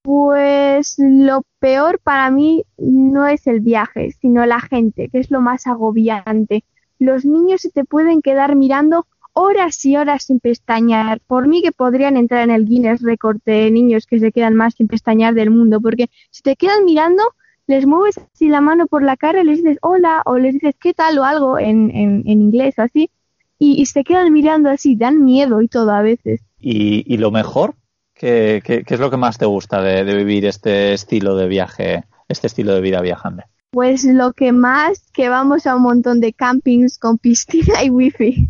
Pues 0.03 0.95
lo 0.99 1.43
peor 1.59 1.99
para 1.99 2.31
mí 2.31 2.65
no 2.77 3.27
es 3.27 3.49
el 3.49 3.61
viaje, 3.61 4.13
sino 4.13 4.47
la 4.47 4.61
gente, 4.61 5.09
que 5.09 5.19
es 5.19 5.31
lo 5.33 5.41
más 5.41 5.67
agobiante. 5.67 6.63
Los 7.01 7.25
niños 7.25 7.63
se 7.63 7.71
te 7.71 7.85
pueden 7.85 8.23
quedar 8.23 8.55
mirando 8.55 9.09
horas 9.35 9.85
y 9.85 9.97
horas 9.97 10.25
sin 10.25 10.41
pestañear. 10.41 11.21
Por 11.27 11.47
mí 11.47 11.63
que 11.63 11.73
podrían 11.73 12.17
entrar 12.17 12.43
en 12.43 12.51
el 12.51 12.65
Guinness 12.65 13.03
Record 13.03 13.39
de 13.45 13.71
niños 13.71 14.07
que 14.07 14.19
se 14.19 14.33
quedan 14.33 14.55
más 14.55 14.75
sin 14.75 14.89
pestañear 14.89 15.35
del 15.35 15.51
mundo, 15.51 15.81
porque 15.81 16.09
si 16.31 16.43
te 16.43 16.57
quedan 16.57 16.85
mirando, 16.85 17.23
les 17.67 17.87
mueves 17.87 18.19
así 18.19 18.49
la 18.49 18.61
mano 18.61 18.87
por 18.87 19.03
la 19.03 19.17
cara 19.17 19.43
y 19.43 19.45
les 19.45 19.59
dices 19.59 19.79
hola 19.83 20.23
o 20.25 20.39
les 20.39 20.55
dices 20.55 20.75
qué 20.81 20.95
tal 20.95 21.19
o 21.19 21.25
algo 21.25 21.59
en, 21.59 21.91
en, 21.91 22.23
en 22.27 22.43
inglés 22.43 22.79
así 22.79 23.11
y, 23.59 23.87
se 23.87 24.05
quedan 24.05 24.33
mirando 24.33 24.69
así, 24.69 24.97
dan 24.97 25.25
miedo 25.25 25.63
y 25.63 25.69
todo 25.69 25.93
a 25.93 26.03
veces. 26.03 26.43
¿Y, 26.61 27.05
y 27.13 27.17
lo 27.17 27.31
mejor? 27.31 27.75
¿Qué, 28.13 28.63
¿Qué, 28.65 28.85
qué, 28.85 28.95
es 28.95 29.01
lo 29.01 29.11
que 29.11 29.17
más 29.17 29.39
te 29.39 29.47
gusta 29.47 29.81
de, 29.81 30.05
de 30.05 30.15
vivir 30.15 30.45
este 30.45 30.93
estilo 30.93 31.37
de 31.37 31.49
viaje, 31.49 32.05
este 32.29 32.47
estilo 32.47 32.75
de 32.75 32.81
vida 32.81 33.01
viajando? 33.01 33.43
Pues 33.75 34.05
lo 34.05 34.33
que 34.35 34.53
más, 34.53 35.11
que 35.13 35.29
vamos 35.29 35.67
a 35.67 35.75
un 35.75 35.83
montón 35.83 36.21
de 36.21 36.33
campings 36.33 36.97
con 36.97 37.19
piscina 37.19 37.83
y 37.83 37.91
wifi. 37.91 38.49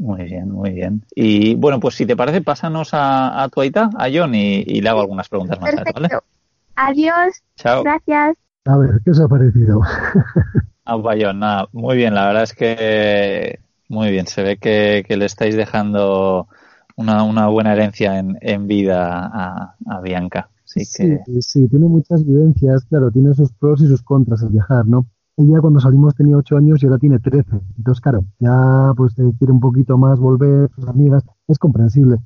Muy 0.00 0.24
bien, 0.24 0.50
muy 0.50 0.72
bien. 0.72 1.04
Y 1.14 1.54
bueno, 1.54 1.78
pues 1.78 1.94
si 1.94 2.04
te 2.04 2.16
parece, 2.16 2.40
pásanos 2.40 2.92
a, 2.92 3.44
a 3.44 3.48
tu 3.48 3.60
aita, 3.60 3.90
a 3.96 4.08
John, 4.12 4.34
y, 4.34 4.64
y, 4.66 4.80
le 4.80 4.88
hago 4.88 5.02
algunas 5.02 5.28
preguntas 5.28 5.60
más. 5.60 5.70
Perfecto. 5.70 6.00
¿vale? 6.00 6.18
Adiós. 6.74 7.44
Chao. 7.54 7.84
Gracias. 7.84 8.38
A 8.64 8.76
ver, 8.76 9.00
¿qué 9.04 9.12
os 9.12 9.20
ha 9.20 9.28
parecido? 9.28 9.82
Ah, 10.84 10.96
John, 11.00 11.38
nada, 11.38 11.68
muy 11.72 11.96
bien. 11.96 12.14
La 12.14 12.26
verdad 12.26 12.42
es 12.42 12.52
que 12.52 13.60
muy 13.88 14.10
bien. 14.10 14.26
Se 14.26 14.42
ve 14.42 14.56
que, 14.56 15.04
que 15.06 15.16
le 15.16 15.26
estáis 15.26 15.56
dejando 15.56 16.48
una, 16.96 17.22
una 17.22 17.46
buena 17.46 17.72
herencia 17.72 18.18
en, 18.18 18.36
en 18.40 18.66
vida 18.66 19.30
a, 19.32 19.76
a 19.86 20.00
Bianca. 20.00 20.48
Así 20.76 21.02
que... 21.02 21.20
Sí, 21.26 21.42
sí, 21.42 21.68
tiene 21.68 21.88
muchas 21.88 22.24
vivencias, 22.24 22.84
claro, 22.84 23.10
tiene 23.10 23.34
sus 23.34 23.52
pros 23.52 23.80
y 23.82 23.86
sus 23.86 24.02
contras 24.02 24.42
al 24.42 24.50
viajar, 24.50 24.86
¿no? 24.86 25.06
Ella 25.38 25.60
cuando 25.60 25.80
salimos 25.80 26.14
tenía 26.14 26.36
8 26.36 26.56
años 26.56 26.82
y 26.82 26.86
ahora 26.86 26.98
tiene 26.98 27.18
13. 27.18 27.60
Entonces, 27.76 28.00
claro, 28.00 28.24
ya 28.38 28.92
pues 28.96 29.14
quiere 29.14 29.52
un 29.52 29.60
poquito 29.60 29.98
más 29.98 30.18
volver, 30.18 30.70
sus 30.74 30.88
amigas, 30.88 31.24
es 31.46 31.58
comprensible. 31.58 32.18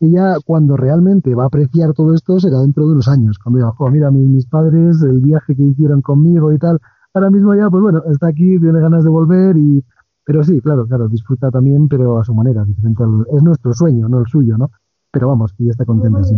Ella 0.00 0.34
cuando 0.44 0.76
realmente 0.76 1.34
va 1.34 1.44
a 1.44 1.46
apreciar 1.46 1.94
todo 1.94 2.12
esto 2.12 2.38
será 2.40 2.60
dentro 2.60 2.86
de 2.86 2.92
unos 2.92 3.08
años, 3.08 3.38
cuando 3.38 3.58
diga, 3.58 3.72
oh, 3.78 3.90
mira, 3.90 4.10
mis, 4.10 4.28
mis 4.28 4.46
padres, 4.46 5.00
el 5.02 5.20
viaje 5.20 5.54
que 5.54 5.62
hicieron 5.62 6.02
conmigo 6.02 6.52
y 6.52 6.58
tal, 6.58 6.80
ahora 7.14 7.30
mismo 7.30 7.54
ya, 7.54 7.70
pues 7.70 7.82
bueno, 7.82 8.02
está 8.10 8.28
aquí, 8.28 8.58
tiene 8.58 8.80
ganas 8.80 9.04
de 9.04 9.10
volver 9.10 9.56
y... 9.56 9.84
Pero 10.24 10.42
sí, 10.42 10.60
claro, 10.60 10.88
claro, 10.88 11.08
disfruta 11.08 11.52
también, 11.52 11.86
pero 11.86 12.18
a 12.18 12.24
su 12.24 12.34
manera, 12.34 12.64
diferente 12.64 13.04
al, 13.04 13.24
es 13.32 13.42
nuestro 13.44 13.72
sueño, 13.72 14.08
no 14.08 14.18
el 14.18 14.26
suyo, 14.26 14.58
¿no? 14.58 14.72
Pero 15.12 15.28
vamos, 15.28 15.52
que 15.52 15.64
ya 15.66 15.70
está 15.70 15.84
contenta, 15.84 16.24
sí. 16.24 16.34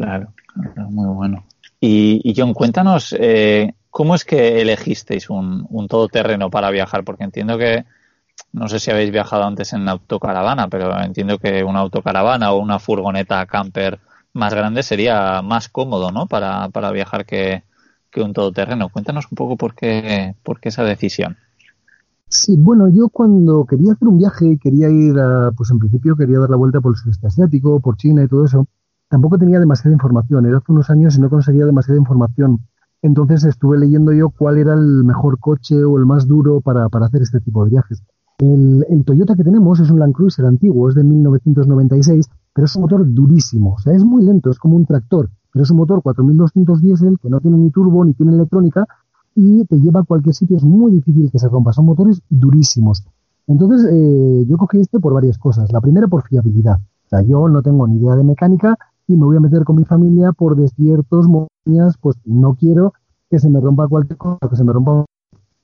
Claro, 0.00 0.32
claro, 0.46 0.90
muy 0.90 1.14
bueno. 1.14 1.44
Y, 1.78 2.22
y 2.24 2.34
John, 2.34 2.54
cuéntanos, 2.54 3.14
eh, 3.18 3.74
¿cómo 3.90 4.14
es 4.14 4.24
que 4.24 4.62
elegisteis 4.62 5.28
un, 5.28 5.66
un 5.68 5.88
todoterreno 5.88 6.48
para 6.48 6.70
viajar? 6.70 7.04
Porque 7.04 7.24
entiendo 7.24 7.58
que, 7.58 7.84
no 8.52 8.66
sé 8.68 8.78
si 8.78 8.90
habéis 8.90 9.10
viajado 9.10 9.44
antes 9.44 9.74
en 9.74 9.86
autocaravana, 9.90 10.68
pero 10.68 10.98
entiendo 11.02 11.38
que 11.38 11.62
una 11.62 11.80
autocaravana 11.80 12.52
o 12.52 12.60
una 12.60 12.78
furgoneta 12.78 13.44
camper 13.44 14.00
más 14.32 14.54
grande 14.54 14.82
sería 14.82 15.42
más 15.42 15.68
cómodo, 15.68 16.10
¿no? 16.10 16.26
Para, 16.26 16.70
para 16.70 16.92
viajar 16.92 17.26
que, 17.26 17.62
que 18.10 18.22
un 18.22 18.32
todoterreno. 18.32 18.88
Cuéntanos 18.88 19.26
un 19.30 19.36
poco 19.36 19.58
por 19.58 19.74
qué, 19.74 20.34
por 20.42 20.60
qué 20.60 20.70
esa 20.70 20.82
decisión. 20.84 21.36
Sí, 22.26 22.54
bueno, 22.56 22.88
yo 22.88 23.10
cuando 23.10 23.66
quería 23.66 23.92
hacer 23.92 24.08
un 24.08 24.16
viaje 24.16 24.46
y 24.52 24.58
quería 24.58 24.88
ir 24.88 25.18
a, 25.18 25.50
pues 25.54 25.70
en 25.70 25.78
principio 25.78 26.16
quería 26.16 26.38
dar 26.38 26.48
la 26.48 26.56
vuelta 26.56 26.80
por 26.80 26.92
el 26.92 26.96
sudeste 26.96 27.26
asiático, 27.26 27.80
por 27.80 27.98
China 27.98 28.22
y 28.24 28.28
todo 28.28 28.46
eso, 28.46 28.66
tampoco 29.10 29.36
tenía 29.36 29.60
demasiada 29.60 29.92
información. 29.92 30.46
Era 30.46 30.58
hace 30.58 30.72
unos 30.72 30.88
años 30.88 31.18
y 31.18 31.20
no 31.20 31.28
conseguía 31.28 31.66
demasiada 31.66 31.98
información. 31.98 32.60
Entonces 33.02 33.44
estuve 33.44 33.78
leyendo 33.78 34.12
yo 34.12 34.30
cuál 34.30 34.58
era 34.58 34.74
el 34.74 35.04
mejor 35.04 35.38
coche 35.38 35.84
o 35.84 35.98
el 35.98 36.06
más 36.06 36.26
duro 36.26 36.60
para, 36.60 36.88
para 36.88 37.06
hacer 37.06 37.22
este 37.22 37.40
tipo 37.40 37.64
de 37.64 37.70
viajes. 37.70 38.02
El, 38.38 39.04
Toyota 39.04 39.34
que 39.34 39.44
tenemos 39.44 39.80
es 39.80 39.90
un 39.90 39.98
Land 39.98 40.14
Cruiser 40.14 40.46
antiguo, 40.46 40.88
es 40.88 40.94
de 40.94 41.04
1996, 41.04 42.30
pero 42.54 42.64
es 42.64 42.76
un 42.76 42.82
motor 42.82 43.04
durísimo. 43.06 43.74
O 43.74 43.78
sea, 43.78 43.94
es 43.94 44.04
muy 44.04 44.24
lento, 44.24 44.50
es 44.50 44.58
como 44.58 44.76
un 44.76 44.86
tractor, 44.86 45.28
pero 45.52 45.62
es 45.64 45.70
un 45.70 45.78
motor 45.78 46.02
4200 46.02 46.80
diésel 46.80 47.18
que 47.20 47.28
no 47.28 47.40
tiene 47.40 47.58
ni 47.58 47.70
turbo 47.70 48.04
ni 48.04 48.14
tiene 48.14 48.32
electrónica 48.32 48.86
y 49.34 49.64
te 49.64 49.76
lleva 49.78 50.00
a 50.00 50.04
cualquier 50.04 50.34
sitio. 50.34 50.56
Es 50.56 50.64
muy 50.64 50.92
difícil 50.92 51.30
que 51.30 51.38
se 51.38 51.48
rompa. 51.48 51.72
Son 51.72 51.84
motores 51.84 52.22
durísimos. 52.30 53.04
Entonces, 53.46 53.86
eh, 53.90 54.44
yo 54.46 54.56
cogí 54.56 54.80
este 54.80 55.00
por 55.00 55.12
varias 55.12 55.36
cosas. 55.36 55.72
La 55.72 55.80
primera, 55.80 56.06
por 56.06 56.22
fiabilidad. 56.22 56.78
O 56.78 57.08
sea, 57.08 57.22
yo 57.22 57.48
no 57.48 57.60
tengo 57.62 57.86
ni 57.88 57.98
idea 57.98 58.14
de 58.14 58.24
mecánica 58.24 58.78
y 59.10 59.16
me 59.16 59.24
voy 59.24 59.36
a 59.38 59.40
meter 59.40 59.64
con 59.64 59.74
mi 59.74 59.84
familia 59.84 60.30
por 60.30 60.54
desiertos, 60.54 61.26
montañas, 61.26 61.96
pues 62.00 62.16
no 62.24 62.54
quiero 62.54 62.94
que 63.28 63.40
se 63.40 63.50
me 63.50 63.58
rompa 63.60 63.88
cualquier 63.88 64.16
cosa, 64.16 64.48
que 64.48 64.54
se 64.54 64.62
me 64.62 64.72
rompa 64.72 65.04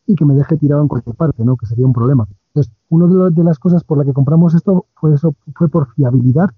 y 0.05 0.17
que 0.17 0.25
me 0.25 0.35
deje 0.35 0.57
tirado 0.57 0.83
en 0.83 0.89
cualquier 0.89 1.15
parte, 1.15 1.45
¿no? 1.45 1.57
Que 1.57 1.67
sería 1.67 1.87
un 1.87 1.93
problema. 1.93 2.27
Entonces, 2.49 2.73
una 2.89 3.31
de, 3.31 3.45
las 3.45 3.61
cosas 3.61 3.85
por 3.85 3.99
la 3.99 4.05
que 4.05 4.13
compramos 4.13 4.55
esto 4.55 4.87
fue 4.97 5.15
eso, 5.15 5.33
fue 5.55 5.69
por 5.69 5.93
fiabilidad. 5.95 6.51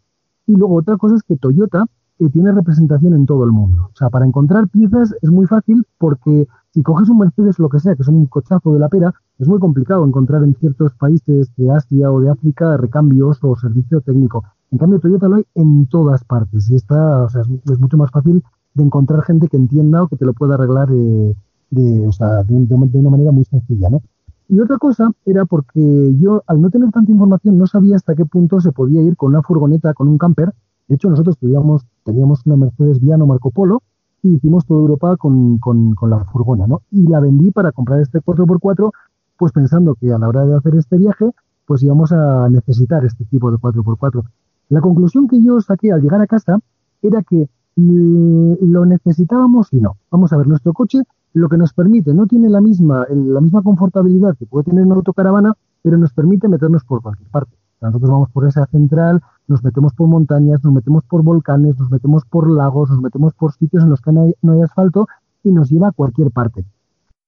Y 0.46 0.56
luego 0.56 0.76
otra 0.76 0.96
cosa 0.96 1.16
es 1.16 1.22
que 1.22 1.36
Toyota 1.36 1.84
eh, 2.18 2.28
tiene 2.30 2.52
representación 2.52 3.14
en 3.14 3.26
todo 3.26 3.44
el 3.44 3.52
mundo. 3.52 3.90
O 3.92 3.96
sea, 3.96 4.10
para 4.10 4.26
encontrar 4.26 4.68
piezas 4.68 5.14
es 5.22 5.30
muy 5.30 5.46
fácil 5.46 5.84
porque 5.98 6.46
si 6.72 6.82
coges 6.82 7.08
un 7.08 7.18
Mercedes, 7.18 7.58
lo 7.58 7.68
que 7.68 7.80
sea, 7.80 7.94
que 7.94 8.02
es 8.02 8.08
un 8.08 8.26
cochazo 8.26 8.72
de 8.72 8.80
la 8.80 8.88
pera, 8.88 9.14
es 9.38 9.48
muy 9.48 9.58
complicado 9.58 10.04
encontrar 10.04 10.42
en 10.44 10.54
ciertos 10.54 10.94
países 10.94 11.50
de 11.56 11.70
Asia 11.70 12.10
o 12.10 12.20
de 12.20 12.30
África 12.30 12.76
recambios 12.76 13.38
o 13.42 13.56
servicio 13.56 14.00
técnico. 14.00 14.44
En 14.70 14.78
cambio, 14.78 15.00
Toyota 15.00 15.28
lo 15.28 15.36
hay 15.36 15.44
en 15.54 15.86
todas 15.86 16.24
partes 16.24 16.68
y 16.70 16.76
está, 16.76 17.24
o 17.24 17.28
sea, 17.28 17.42
es, 17.42 17.48
es 17.70 17.80
mucho 17.80 17.96
más 17.96 18.10
fácil 18.10 18.42
de 18.74 18.84
encontrar 18.84 19.22
gente 19.22 19.48
que 19.48 19.56
entienda 19.56 20.02
o 20.02 20.08
que 20.08 20.16
te 20.16 20.24
lo 20.24 20.34
pueda 20.34 20.54
arreglar 20.54 20.88
eh, 20.92 21.34
de, 21.70 22.06
o 22.06 22.12
sea, 22.12 22.42
de, 22.44 22.54
de, 22.54 22.66
de, 22.66 22.98
una 22.98 23.10
manera 23.10 23.32
muy 23.32 23.44
sencilla, 23.44 23.88
¿no? 23.90 24.02
Y 24.48 24.60
otra 24.60 24.78
cosa 24.78 25.10
era 25.26 25.44
porque 25.44 26.14
yo, 26.18 26.42
al 26.46 26.60
no 26.62 26.70
tener 26.70 26.90
tanta 26.90 27.12
información, 27.12 27.58
no 27.58 27.66
sabía 27.66 27.96
hasta 27.96 28.14
qué 28.14 28.24
punto 28.24 28.60
se 28.60 28.72
podía 28.72 29.02
ir 29.02 29.14
con 29.14 29.30
una 29.30 29.42
furgoneta, 29.42 29.92
con 29.92 30.08
un 30.08 30.16
camper. 30.16 30.54
De 30.88 30.94
hecho, 30.94 31.10
nosotros 31.10 31.36
teníamos, 31.38 31.84
una 32.46 32.56
Mercedes 32.56 33.00
Viano 33.00 33.26
Marco 33.26 33.50
Polo 33.50 33.82
y 34.22 34.34
hicimos 34.36 34.66
toda 34.66 34.80
Europa 34.80 35.16
con, 35.16 35.58
con, 35.58 35.94
la 36.08 36.24
furgona, 36.24 36.66
¿no? 36.66 36.82
Y 36.90 37.06
la 37.06 37.20
vendí 37.20 37.50
para 37.50 37.72
comprar 37.72 38.00
este 38.00 38.20
4x4, 38.20 38.90
pues 39.36 39.52
pensando 39.52 39.94
que 39.94 40.10
a 40.12 40.18
la 40.18 40.28
hora 40.28 40.46
de 40.46 40.56
hacer 40.56 40.74
este 40.76 40.96
viaje, 40.96 41.30
pues 41.66 41.82
íbamos 41.82 42.10
a 42.12 42.48
necesitar 42.48 43.04
este 43.04 43.24
tipo 43.26 43.50
de 43.50 43.58
4x4. 43.58 44.24
La 44.70 44.80
conclusión 44.80 45.28
que 45.28 45.42
yo 45.42 45.60
saqué 45.60 45.92
al 45.92 46.00
llegar 46.00 46.22
a 46.22 46.26
casa 46.26 46.58
era 47.02 47.22
que 47.22 47.48
lo 47.76 48.86
necesitábamos 48.86 49.72
y 49.72 49.80
no. 49.80 49.96
Vamos 50.10 50.32
a 50.32 50.38
ver, 50.38 50.48
nuestro 50.48 50.72
coche 50.72 51.02
lo 51.34 51.48
que 51.48 51.58
nos 51.58 51.74
permite 51.74 52.14
no 52.14 52.26
tiene 52.26 52.48
la 52.48 52.60
misma, 52.60 53.06
la 53.10 53.40
misma 53.40 53.62
confortabilidad 53.62 54.36
que 54.36 54.46
puede 54.46 54.64
tener 54.64 54.86
una 54.86 54.96
autocaravana, 54.96 55.54
pero 55.82 55.98
nos 55.98 56.12
permite 56.12 56.48
meternos 56.48 56.82
por 56.84 57.02
cualquier 57.02 57.28
parte. 57.28 57.57
Nosotros 57.80 58.10
vamos 58.10 58.30
por 58.30 58.46
esa 58.46 58.66
central, 58.66 59.22
nos 59.46 59.62
metemos 59.62 59.94
por 59.94 60.08
montañas, 60.08 60.62
nos 60.64 60.72
metemos 60.72 61.04
por 61.04 61.22
volcanes, 61.22 61.78
nos 61.78 61.90
metemos 61.90 62.24
por 62.24 62.50
lagos, 62.50 62.90
nos 62.90 63.00
metemos 63.00 63.34
por 63.34 63.52
sitios 63.52 63.84
en 63.84 63.90
los 63.90 64.00
que 64.00 64.12
no 64.12 64.22
hay, 64.22 64.60
asfalto 64.62 65.06
y 65.42 65.52
nos 65.52 65.70
lleva 65.70 65.88
a 65.88 65.92
cualquier 65.92 66.30
parte. 66.30 66.64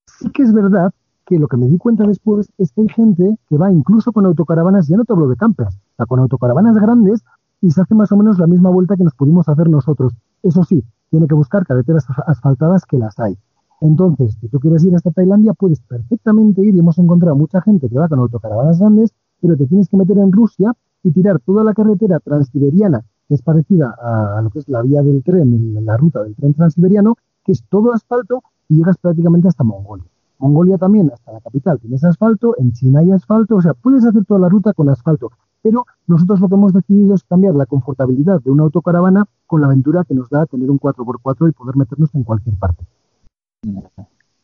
Sí 0.06 0.30
que 0.30 0.42
es 0.42 0.52
verdad 0.52 0.92
que 1.24 1.38
lo 1.38 1.46
que 1.46 1.56
me 1.56 1.66
di 1.66 1.78
cuenta 1.78 2.06
después 2.06 2.50
es 2.58 2.72
que 2.72 2.82
hay 2.82 2.88
gente 2.88 3.38
que 3.48 3.56
va 3.56 3.72
incluso 3.72 4.12
con 4.12 4.26
autocaravanas, 4.26 4.88
ya 4.88 4.96
no 4.96 5.04
te 5.04 5.12
hablo 5.12 5.28
de 5.28 5.36
campers, 5.36 5.78
o 5.96 6.06
con 6.06 6.18
autocaravanas 6.18 6.76
grandes 6.76 7.22
y 7.60 7.70
se 7.70 7.80
hace 7.80 7.94
más 7.94 8.10
o 8.10 8.16
menos 8.16 8.38
la 8.38 8.46
misma 8.46 8.70
vuelta 8.70 8.96
que 8.96 9.04
nos 9.04 9.14
pudimos 9.14 9.48
hacer 9.48 9.68
nosotros. 9.68 10.12
Eso 10.42 10.64
sí, 10.64 10.82
tiene 11.10 11.26
que 11.26 11.34
buscar 11.34 11.66
carreteras 11.66 12.06
asfaltadas 12.26 12.84
que 12.86 12.98
las 12.98 13.18
hay. 13.20 13.36
Entonces, 13.80 14.36
si 14.40 14.48
tú 14.48 14.60
quieres 14.60 14.84
ir 14.84 14.94
hasta 14.94 15.10
Tailandia, 15.10 15.54
puedes 15.54 15.80
perfectamente 15.80 16.60
ir 16.62 16.74
y 16.74 16.80
hemos 16.80 16.98
encontrado 16.98 17.34
mucha 17.34 17.62
gente 17.62 17.88
que 17.88 17.98
va 17.98 18.08
con 18.08 18.18
autocaravanas 18.18 18.78
grandes, 18.78 19.14
pero 19.40 19.56
te 19.56 19.66
tienes 19.66 19.88
que 19.88 19.96
meter 19.96 20.18
en 20.18 20.32
Rusia 20.32 20.72
y 21.02 21.10
tirar 21.12 21.40
toda 21.40 21.64
la 21.64 21.74
carretera 21.74 22.20
transiberiana, 22.20 23.02
que 23.28 23.34
es 23.34 23.42
parecida 23.42 23.94
a, 24.00 24.40
lo 24.42 24.50
que 24.50 24.58
es 24.58 24.68
la 24.68 24.82
vía 24.82 25.02
del 25.02 25.22
tren, 25.22 25.84
la 25.84 25.96
ruta 25.96 26.22
del 26.22 26.34
tren 26.34 26.54
transiberiano, 26.54 27.16
que 27.44 27.52
es 27.52 27.64
todo 27.64 27.92
asfalto 27.92 28.42
y 28.68 28.76
llegas 28.76 28.98
prácticamente 28.98 29.48
hasta 29.48 29.64
Mongolia. 29.64 30.06
Mongolia 30.38 30.78
también, 30.78 31.10
hasta 31.12 31.32
la 31.32 31.40
capital, 31.40 31.78
tienes 31.80 32.02
asfalto, 32.02 32.54
en 32.58 32.72
China 32.72 33.00
hay 33.00 33.10
asfalto, 33.10 33.56
o 33.56 33.62
sea, 33.62 33.74
puedes 33.74 34.04
hacer 34.04 34.24
toda 34.24 34.40
la 34.40 34.48
ruta 34.48 34.72
con 34.72 34.88
asfalto, 34.88 35.30
pero 35.62 35.84
nosotros 36.06 36.40
lo 36.40 36.48
que 36.48 36.54
hemos 36.54 36.72
decidido 36.72 37.14
es 37.14 37.24
cambiar 37.24 37.54
la 37.54 37.66
confortabilidad 37.66 38.40
de 38.42 38.50
una 38.50 38.62
autocaravana 38.62 39.26
con 39.46 39.60
la 39.60 39.66
aventura 39.66 40.04
que 40.04 40.14
nos 40.14 40.30
da 40.30 40.46
tener 40.46 40.70
un 40.70 40.78
4x4 40.78 41.48
y 41.48 41.52
poder 41.52 41.76
meternos 41.76 42.14
en 42.14 42.24
cualquier 42.24 42.56
parte. 42.56 42.84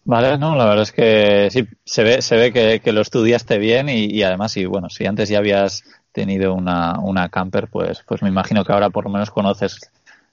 Vale, 0.08 0.38
no, 0.38 0.54
la 0.54 0.66
verdad 0.66 0.84
es 0.84 0.92
que 0.92 1.48
sí, 1.50 1.66
se 1.84 2.04
ve, 2.04 2.22
se 2.22 2.36
ve 2.36 2.52
que, 2.80 2.92
lo 2.92 3.00
estudiaste 3.00 3.58
bien 3.58 3.88
y, 3.88 4.04
y, 4.04 4.22
además, 4.22 4.56
y 4.56 4.64
bueno, 4.64 4.88
si 4.88 5.04
antes 5.04 5.28
ya 5.28 5.38
habías 5.38 5.82
tenido 6.12 6.54
una, 6.54 7.00
una 7.00 7.28
camper, 7.28 7.66
pues, 7.66 8.04
pues 8.06 8.22
me 8.22 8.28
imagino 8.28 8.64
que 8.64 8.72
ahora 8.72 8.90
por 8.90 9.04
lo 9.04 9.10
menos 9.10 9.32
conoces 9.32 9.80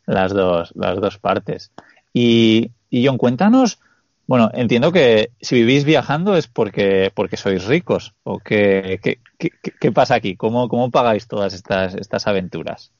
las 0.05 0.31
dos, 0.31 0.73
las 0.75 1.01
dos 1.01 1.17
partes. 1.17 1.71
Y, 2.13 2.69
y 2.91 3.07
John, 3.07 3.17
cuéntanos, 3.17 3.79
bueno, 4.27 4.51
entiendo 4.53 4.91
que 4.91 5.31
si 5.41 5.55
vivís 5.55 5.85
viajando 5.85 6.37
es 6.37 6.47
porque, 6.47 7.11
porque 7.15 7.35
sois 7.35 7.65
ricos, 7.65 8.13
o 8.21 8.37
qué, 8.37 8.99
qué, 9.01 9.17
qué, 9.39 9.49
qué 9.79 9.91
pasa 9.91 10.13
aquí, 10.13 10.35
¿Cómo, 10.35 10.69
cómo 10.69 10.91
pagáis 10.91 11.27
todas 11.27 11.51
estas, 11.55 11.95
estas 11.95 12.27
aventuras. 12.27 12.91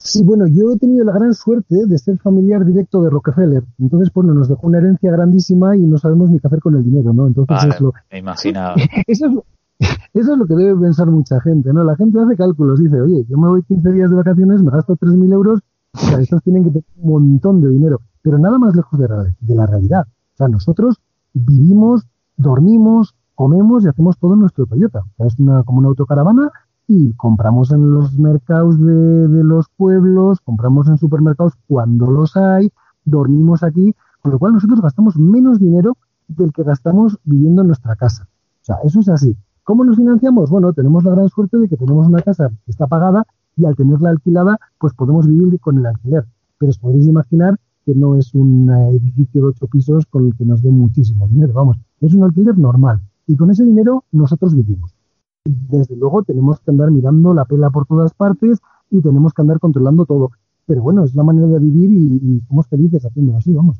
Sí, 0.00 0.22
bueno, 0.22 0.46
yo 0.46 0.70
he 0.72 0.78
tenido 0.78 1.04
la 1.04 1.12
gran 1.12 1.34
suerte 1.34 1.74
de 1.86 1.98
ser 1.98 2.18
familiar 2.18 2.64
directo 2.64 3.02
de 3.02 3.10
Rockefeller. 3.10 3.64
Entonces, 3.78 4.12
bueno, 4.14 4.32
nos 4.32 4.48
dejó 4.48 4.68
una 4.68 4.78
herencia 4.78 5.10
grandísima 5.10 5.76
y 5.76 5.80
no 5.80 5.98
sabemos 5.98 6.30
ni 6.30 6.38
qué 6.38 6.46
hacer 6.46 6.60
con 6.60 6.76
el 6.76 6.84
dinero, 6.84 7.12
¿no? 7.12 7.26
Entonces 7.26 7.56
vale, 7.56 7.74
es 7.74 7.80
lo. 7.80 7.92
Me 8.12 8.18
imaginaba. 8.18 8.76
Eso 9.08 9.26
es, 9.26 9.88
Eso 10.14 10.32
es 10.32 10.38
lo 10.38 10.46
que 10.46 10.54
debe 10.54 10.80
pensar 10.80 11.08
mucha 11.08 11.40
gente, 11.40 11.72
¿no? 11.72 11.82
La 11.82 11.96
gente 11.96 12.20
hace 12.20 12.36
cálculos, 12.36 12.78
dice, 12.78 13.00
oye, 13.00 13.24
yo 13.28 13.36
me 13.36 13.48
voy 13.48 13.62
15 13.64 13.92
días 13.92 14.08
de 14.10 14.16
vacaciones, 14.16 14.62
me 14.62 14.70
gasto 14.70 14.96
3.000 14.96 15.32
euros, 15.32 15.60
o 15.94 15.98
sea, 15.98 16.20
estos 16.20 16.42
tienen 16.44 16.62
que 16.62 16.70
tener 16.70 16.84
un 16.98 17.10
montón 17.10 17.60
de 17.60 17.68
dinero, 17.68 18.00
pero 18.22 18.38
nada 18.38 18.56
más 18.56 18.76
lejos 18.76 19.00
de 19.00 19.08
la, 19.08 19.24
de 19.40 19.54
la 19.54 19.66
realidad. 19.66 20.06
O 20.34 20.36
sea, 20.36 20.46
nosotros 20.46 21.00
vivimos, 21.34 22.06
dormimos, 22.36 23.16
comemos 23.34 23.84
y 23.84 23.88
hacemos 23.88 24.16
todo 24.18 24.34
en 24.34 24.40
nuestro 24.40 24.66
Toyota. 24.66 25.00
O 25.00 25.16
sea, 25.16 25.26
es 25.26 25.38
una, 25.40 25.64
como 25.64 25.80
una 25.80 25.88
autocaravana 25.88 26.52
y 26.88 27.12
compramos 27.12 27.70
en 27.70 27.90
los 27.90 28.18
mercados 28.18 28.80
de, 28.80 29.44
los 29.44 29.66
pueblos, 29.76 30.40
compramos 30.40 30.88
en 30.88 30.96
supermercados 30.96 31.52
cuando 31.66 32.10
los 32.10 32.34
hay, 32.34 32.72
dormimos 33.04 33.62
aquí, 33.62 33.94
con 34.22 34.32
lo 34.32 34.38
cual 34.38 34.54
nosotros 34.54 34.80
gastamos 34.80 35.18
menos 35.18 35.60
dinero 35.60 35.98
del 36.28 36.50
que 36.50 36.62
gastamos 36.62 37.18
viviendo 37.24 37.60
en 37.60 37.68
nuestra 37.68 37.94
casa. 37.94 38.26
O 38.62 38.64
sea, 38.64 38.76
eso 38.84 39.00
es 39.00 39.08
así. 39.10 39.36
¿Cómo 39.64 39.84
nos 39.84 39.96
financiamos? 39.96 40.48
Bueno, 40.48 40.72
tenemos 40.72 41.04
la 41.04 41.10
gran 41.10 41.28
suerte 41.28 41.58
de 41.58 41.68
que 41.68 41.76
tenemos 41.76 42.06
una 42.06 42.22
casa 42.22 42.48
que 42.48 42.70
está 42.70 42.86
pagada 42.86 43.26
y 43.54 43.66
al 43.66 43.76
tenerla 43.76 44.08
alquilada, 44.08 44.58
pues 44.78 44.94
podemos 44.94 45.28
vivir 45.28 45.60
con 45.60 45.76
el 45.76 45.84
alquiler. 45.84 46.24
Pero 46.56 46.70
os 46.70 46.78
podéis 46.78 47.06
imaginar 47.06 47.58
que 47.84 47.94
no 47.94 48.16
es 48.16 48.34
un 48.34 48.70
edificio 48.70 49.42
de 49.42 49.48
ocho 49.48 49.66
pisos 49.66 50.06
con 50.06 50.26
el 50.26 50.34
que 50.34 50.46
nos 50.46 50.62
dé 50.62 50.70
muchísimo 50.70 51.28
dinero. 51.28 51.52
Vamos, 51.52 51.76
es 52.00 52.14
un 52.14 52.24
alquiler 52.24 52.56
normal. 52.58 53.02
Y 53.26 53.36
con 53.36 53.50
ese 53.50 53.64
dinero 53.64 54.04
nosotros 54.10 54.54
vivimos. 54.54 54.97
Desde 55.44 55.96
luego 55.96 56.22
tenemos 56.22 56.60
que 56.60 56.70
andar 56.70 56.90
mirando 56.90 57.32
la 57.32 57.44
pela 57.44 57.70
por 57.70 57.86
todas 57.86 58.12
partes 58.12 58.58
y 58.90 59.00
tenemos 59.00 59.32
que 59.32 59.42
andar 59.42 59.58
controlando 59.58 60.04
todo. 60.04 60.30
Pero 60.66 60.82
bueno, 60.82 61.04
es 61.04 61.14
la 61.14 61.22
manera 61.22 61.46
de 61.46 61.58
vivir 61.58 61.90
y, 61.90 62.40
somos 62.48 62.66
felices 62.66 63.04
haciéndolo 63.04 63.38
así, 63.38 63.52
vamos. 63.52 63.78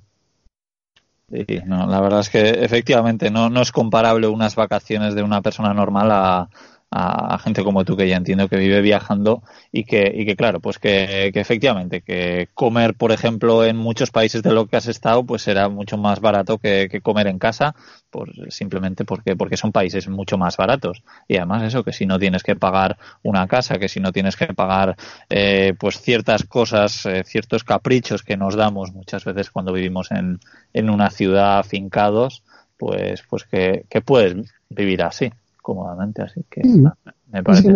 Sí, 1.30 1.44
no, 1.66 1.86
la 1.86 2.00
verdad 2.00 2.20
es 2.20 2.30
que 2.30 2.48
efectivamente 2.64 3.30
no, 3.30 3.50
no 3.50 3.60
es 3.60 3.70
comparable 3.70 4.28
unas 4.28 4.56
vacaciones 4.56 5.14
de 5.14 5.22
una 5.22 5.42
persona 5.42 5.74
normal 5.74 6.10
a, 6.10 6.48
a, 6.90 7.38
gente 7.38 7.62
como 7.64 7.84
tú 7.84 7.96
que 7.96 8.08
ya 8.08 8.16
entiendo 8.16 8.48
que 8.48 8.56
vive 8.56 8.80
viajando 8.80 9.42
y 9.72 9.84
que, 9.84 10.12
y 10.14 10.24
que 10.24 10.36
claro, 10.36 10.60
pues 10.60 10.78
que, 10.78 11.30
que, 11.32 11.40
efectivamente, 11.40 12.00
que 12.00 12.48
comer, 12.54 12.94
por 12.94 13.12
ejemplo, 13.12 13.64
en 13.64 13.76
muchos 13.76 14.10
países 14.10 14.42
de 14.42 14.52
lo 14.52 14.66
que 14.66 14.76
has 14.76 14.86
estado, 14.88 15.24
pues 15.24 15.42
será 15.42 15.68
mucho 15.68 15.98
más 15.98 16.20
barato 16.20 16.58
que, 16.58 16.88
comer 17.02 17.26
en 17.28 17.38
casa, 17.38 17.74
pues 18.10 18.30
simplemente 18.48 19.04
porque, 19.04 19.36
porque 19.36 19.56
son 19.56 19.72
países 19.72 20.08
mucho 20.08 20.38
más 20.38 20.56
baratos. 20.56 21.02
Y 21.28 21.36
además 21.36 21.62
eso, 21.62 21.84
que 21.84 21.92
si 21.92 22.06
no 22.06 22.18
tienes 22.18 22.42
que 22.42 22.56
pagar 22.56 22.98
una 23.22 23.46
casa, 23.46 23.78
que 23.78 23.88
si 23.88 24.00
no 24.00 24.12
tienes 24.12 24.36
que 24.36 24.46
pagar 24.46 24.96
eh, 25.28 25.74
pues 25.78 26.00
ciertas 26.00 26.44
cosas, 26.44 27.04
eh, 27.06 27.22
ciertos 27.24 27.64
caprichos 27.64 28.22
que 28.22 28.36
nos 28.36 28.56
damos 28.56 28.92
muchas 28.92 29.24
veces 29.24 29.50
cuando 29.50 29.72
vivimos 29.72 30.10
en, 30.10 30.40
en 30.72 30.90
una 30.90 31.10
ciudad 31.10 31.64
fincados, 31.64 32.42
pues, 32.78 33.22
pues 33.28 33.44
que 33.44 34.00
puedes 34.04 34.36
vivir 34.70 35.02
así 35.02 35.30
cómodamente, 35.68 36.22
así 36.22 36.42
que 36.48 36.62
me 37.30 37.42
parece. 37.42 37.70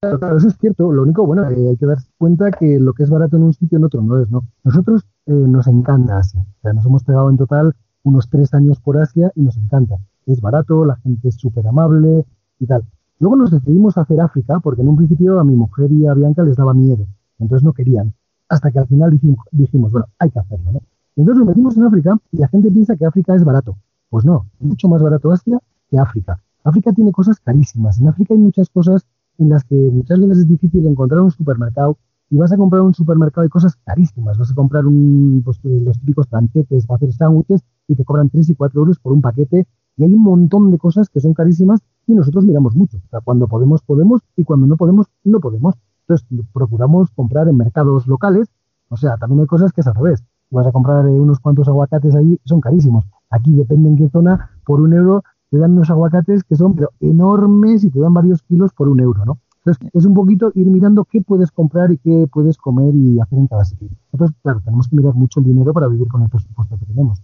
claro, 0.00 0.38
eso 0.38 0.48
es 0.48 0.56
cierto. 0.58 0.90
Lo 0.90 1.02
único, 1.02 1.26
bueno, 1.26 1.46
eh, 1.50 1.68
hay 1.68 1.76
que 1.76 1.84
dar 1.84 1.98
cuenta 2.16 2.50
que 2.50 2.80
lo 2.80 2.94
que 2.94 3.02
es 3.02 3.10
barato 3.10 3.36
en 3.36 3.42
un 3.42 3.52
sitio 3.52 3.76
en 3.76 3.84
otro 3.84 4.00
no 4.00 4.18
es, 4.18 4.30
¿no? 4.30 4.44
Nosotros 4.64 5.02
eh, 5.26 5.32
nos 5.32 5.66
encanta 5.66 6.16
Asia. 6.16 6.40
O 6.40 6.60
sea, 6.62 6.72
nos 6.72 6.86
hemos 6.86 7.04
pegado 7.04 7.28
en 7.28 7.36
total 7.36 7.74
unos 8.04 8.30
tres 8.30 8.54
años 8.54 8.80
por 8.80 8.96
Asia 8.96 9.30
y 9.34 9.42
nos 9.42 9.58
encanta. 9.58 9.98
Es 10.24 10.40
barato, 10.40 10.86
la 10.86 10.96
gente 10.96 11.28
es 11.28 11.34
súper 11.34 11.66
amable 11.66 12.24
y 12.58 12.66
tal. 12.66 12.84
Luego 13.18 13.36
nos 13.36 13.50
decidimos 13.50 13.98
a 13.98 14.00
hacer 14.00 14.18
África 14.22 14.60
porque 14.60 14.80
en 14.80 14.88
un 14.88 14.96
principio 14.96 15.40
a 15.40 15.44
mi 15.44 15.54
mujer 15.54 15.92
y 15.92 16.06
a 16.06 16.14
Bianca 16.14 16.42
les 16.42 16.56
daba 16.56 16.72
miedo. 16.72 17.06
Entonces 17.38 17.62
no 17.62 17.74
querían. 17.74 18.14
Hasta 18.48 18.70
que 18.70 18.78
al 18.78 18.86
final 18.86 19.10
dijimos, 19.10 19.44
dijimos 19.50 19.92
bueno, 19.92 20.06
hay 20.18 20.30
que 20.30 20.38
hacerlo, 20.38 20.72
¿no? 20.72 20.80
Entonces 21.16 21.40
nos 21.40 21.48
metimos 21.48 21.76
en 21.76 21.84
África 21.84 22.18
y 22.32 22.38
la 22.38 22.48
gente 22.48 22.70
piensa 22.70 22.96
que 22.96 23.04
África 23.04 23.34
es 23.34 23.44
barato. 23.44 23.76
Pues 24.08 24.24
no, 24.24 24.46
mucho 24.58 24.88
más 24.88 25.02
barato 25.02 25.30
Asia 25.30 25.60
que 25.90 25.98
África. 25.98 26.42
África 26.64 26.92
tiene 26.92 27.12
cosas 27.12 27.40
carísimas. 27.40 27.98
En 27.98 28.08
África 28.08 28.34
hay 28.34 28.40
muchas 28.40 28.68
cosas 28.70 29.06
en 29.38 29.48
las 29.48 29.64
que 29.64 29.74
muchas 29.74 30.20
veces 30.20 30.38
es 30.38 30.48
difícil 30.48 30.86
encontrar 30.86 31.22
un 31.22 31.30
supermercado 31.30 31.96
y 32.30 32.36
vas 32.36 32.52
a 32.52 32.56
comprar 32.56 32.82
un 32.82 32.94
supermercado 32.94 33.42
de 33.42 33.48
cosas 33.48 33.76
carísimas. 33.84 34.38
Vas 34.38 34.52
a 34.52 34.54
comprar 34.54 34.86
un, 34.86 35.42
pues, 35.44 35.58
los 35.64 35.98
típicos 35.98 36.28
tranquetes 36.28 36.86
para 36.86 36.96
hacer 36.96 37.12
sándwiches 37.12 37.62
y 37.88 37.96
te 37.96 38.04
cobran 38.04 38.30
3 38.30 38.50
y 38.50 38.54
4 38.54 38.80
euros 38.80 38.98
por 39.00 39.12
un 39.12 39.20
paquete. 39.20 39.66
Y 39.96 40.04
hay 40.04 40.14
un 40.14 40.22
montón 40.22 40.70
de 40.70 40.78
cosas 40.78 41.08
que 41.08 41.20
son 41.20 41.34
carísimas 41.34 41.80
y 42.06 42.14
nosotros 42.14 42.44
miramos 42.44 42.76
mucho. 42.76 42.98
O 42.98 43.08
sea, 43.10 43.20
cuando 43.20 43.48
podemos, 43.48 43.82
podemos 43.82 44.20
y 44.36 44.44
cuando 44.44 44.66
no 44.66 44.76
podemos, 44.76 45.06
no 45.24 45.40
podemos. 45.40 45.74
Entonces, 46.02 46.26
procuramos 46.52 47.10
comprar 47.10 47.48
en 47.48 47.56
mercados 47.56 48.06
locales. 48.06 48.48
O 48.88 48.96
sea, 48.96 49.16
también 49.16 49.40
hay 49.40 49.46
cosas 49.46 49.72
que 49.72 49.80
es 49.80 49.86
al 49.86 49.94
revés. 49.94 50.22
Vas 50.50 50.66
a 50.66 50.72
comprar 50.72 51.06
eh, 51.06 51.20
unos 51.20 51.40
cuantos 51.40 51.68
aguacates 51.68 52.14
ahí, 52.14 52.38
son 52.44 52.60
carísimos. 52.60 53.04
Aquí 53.30 53.54
depende 53.54 53.88
en 53.88 53.96
qué 53.96 54.08
zona, 54.08 54.50
por 54.64 54.80
un 54.80 54.92
euro 54.92 55.22
te 55.50 55.58
dan 55.58 55.72
unos 55.72 55.90
aguacates 55.90 56.44
que 56.44 56.56
son 56.56 56.74
pero 56.74 56.90
enormes 57.00 57.84
y 57.84 57.90
te 57.90 58.00
dan 58.00 58.14
varios 58.14 58.42
kilos 58.42 58.72
por 58.72 58.88
un 58.88 59.00
euro, 59.00 59.24
¿no? 59.24 59.38
Entonces, 59.64 59.88
es 59.92 60.06
un 60.06 60.14
poquito 60.14 60.50
ir 60.54 60.66
mirando 60.68 61.04
qué 61.04 61.20
puedes 61.20 61.50
comprar 61.50 61.92
y 61.92 61.98
qué 61.98 62.26
puedes 62.32 62.56
comer 62.56 62.94
y 62.94 63.20
hacer 63.20 63.38
en 63.38 63.46
cada 63.46 63.64
sitio. 63.64 63.88
Entonces, 64.10 64.36
claro, 64.42 64.60
tenemos 64.64 64.88
que 64.88 64.96
mirar 64.96 65.14
mucho 65.14 65.40
el 65.40 65.46
dinero 65.46 65.74
para 65.74 65.86
vivir 65.86 66.08
con 66.08 66.22
el 66.22 66.30
presupuesto 66.30 66.78
que 66.78 66.86
tenemos. 66.86 67.20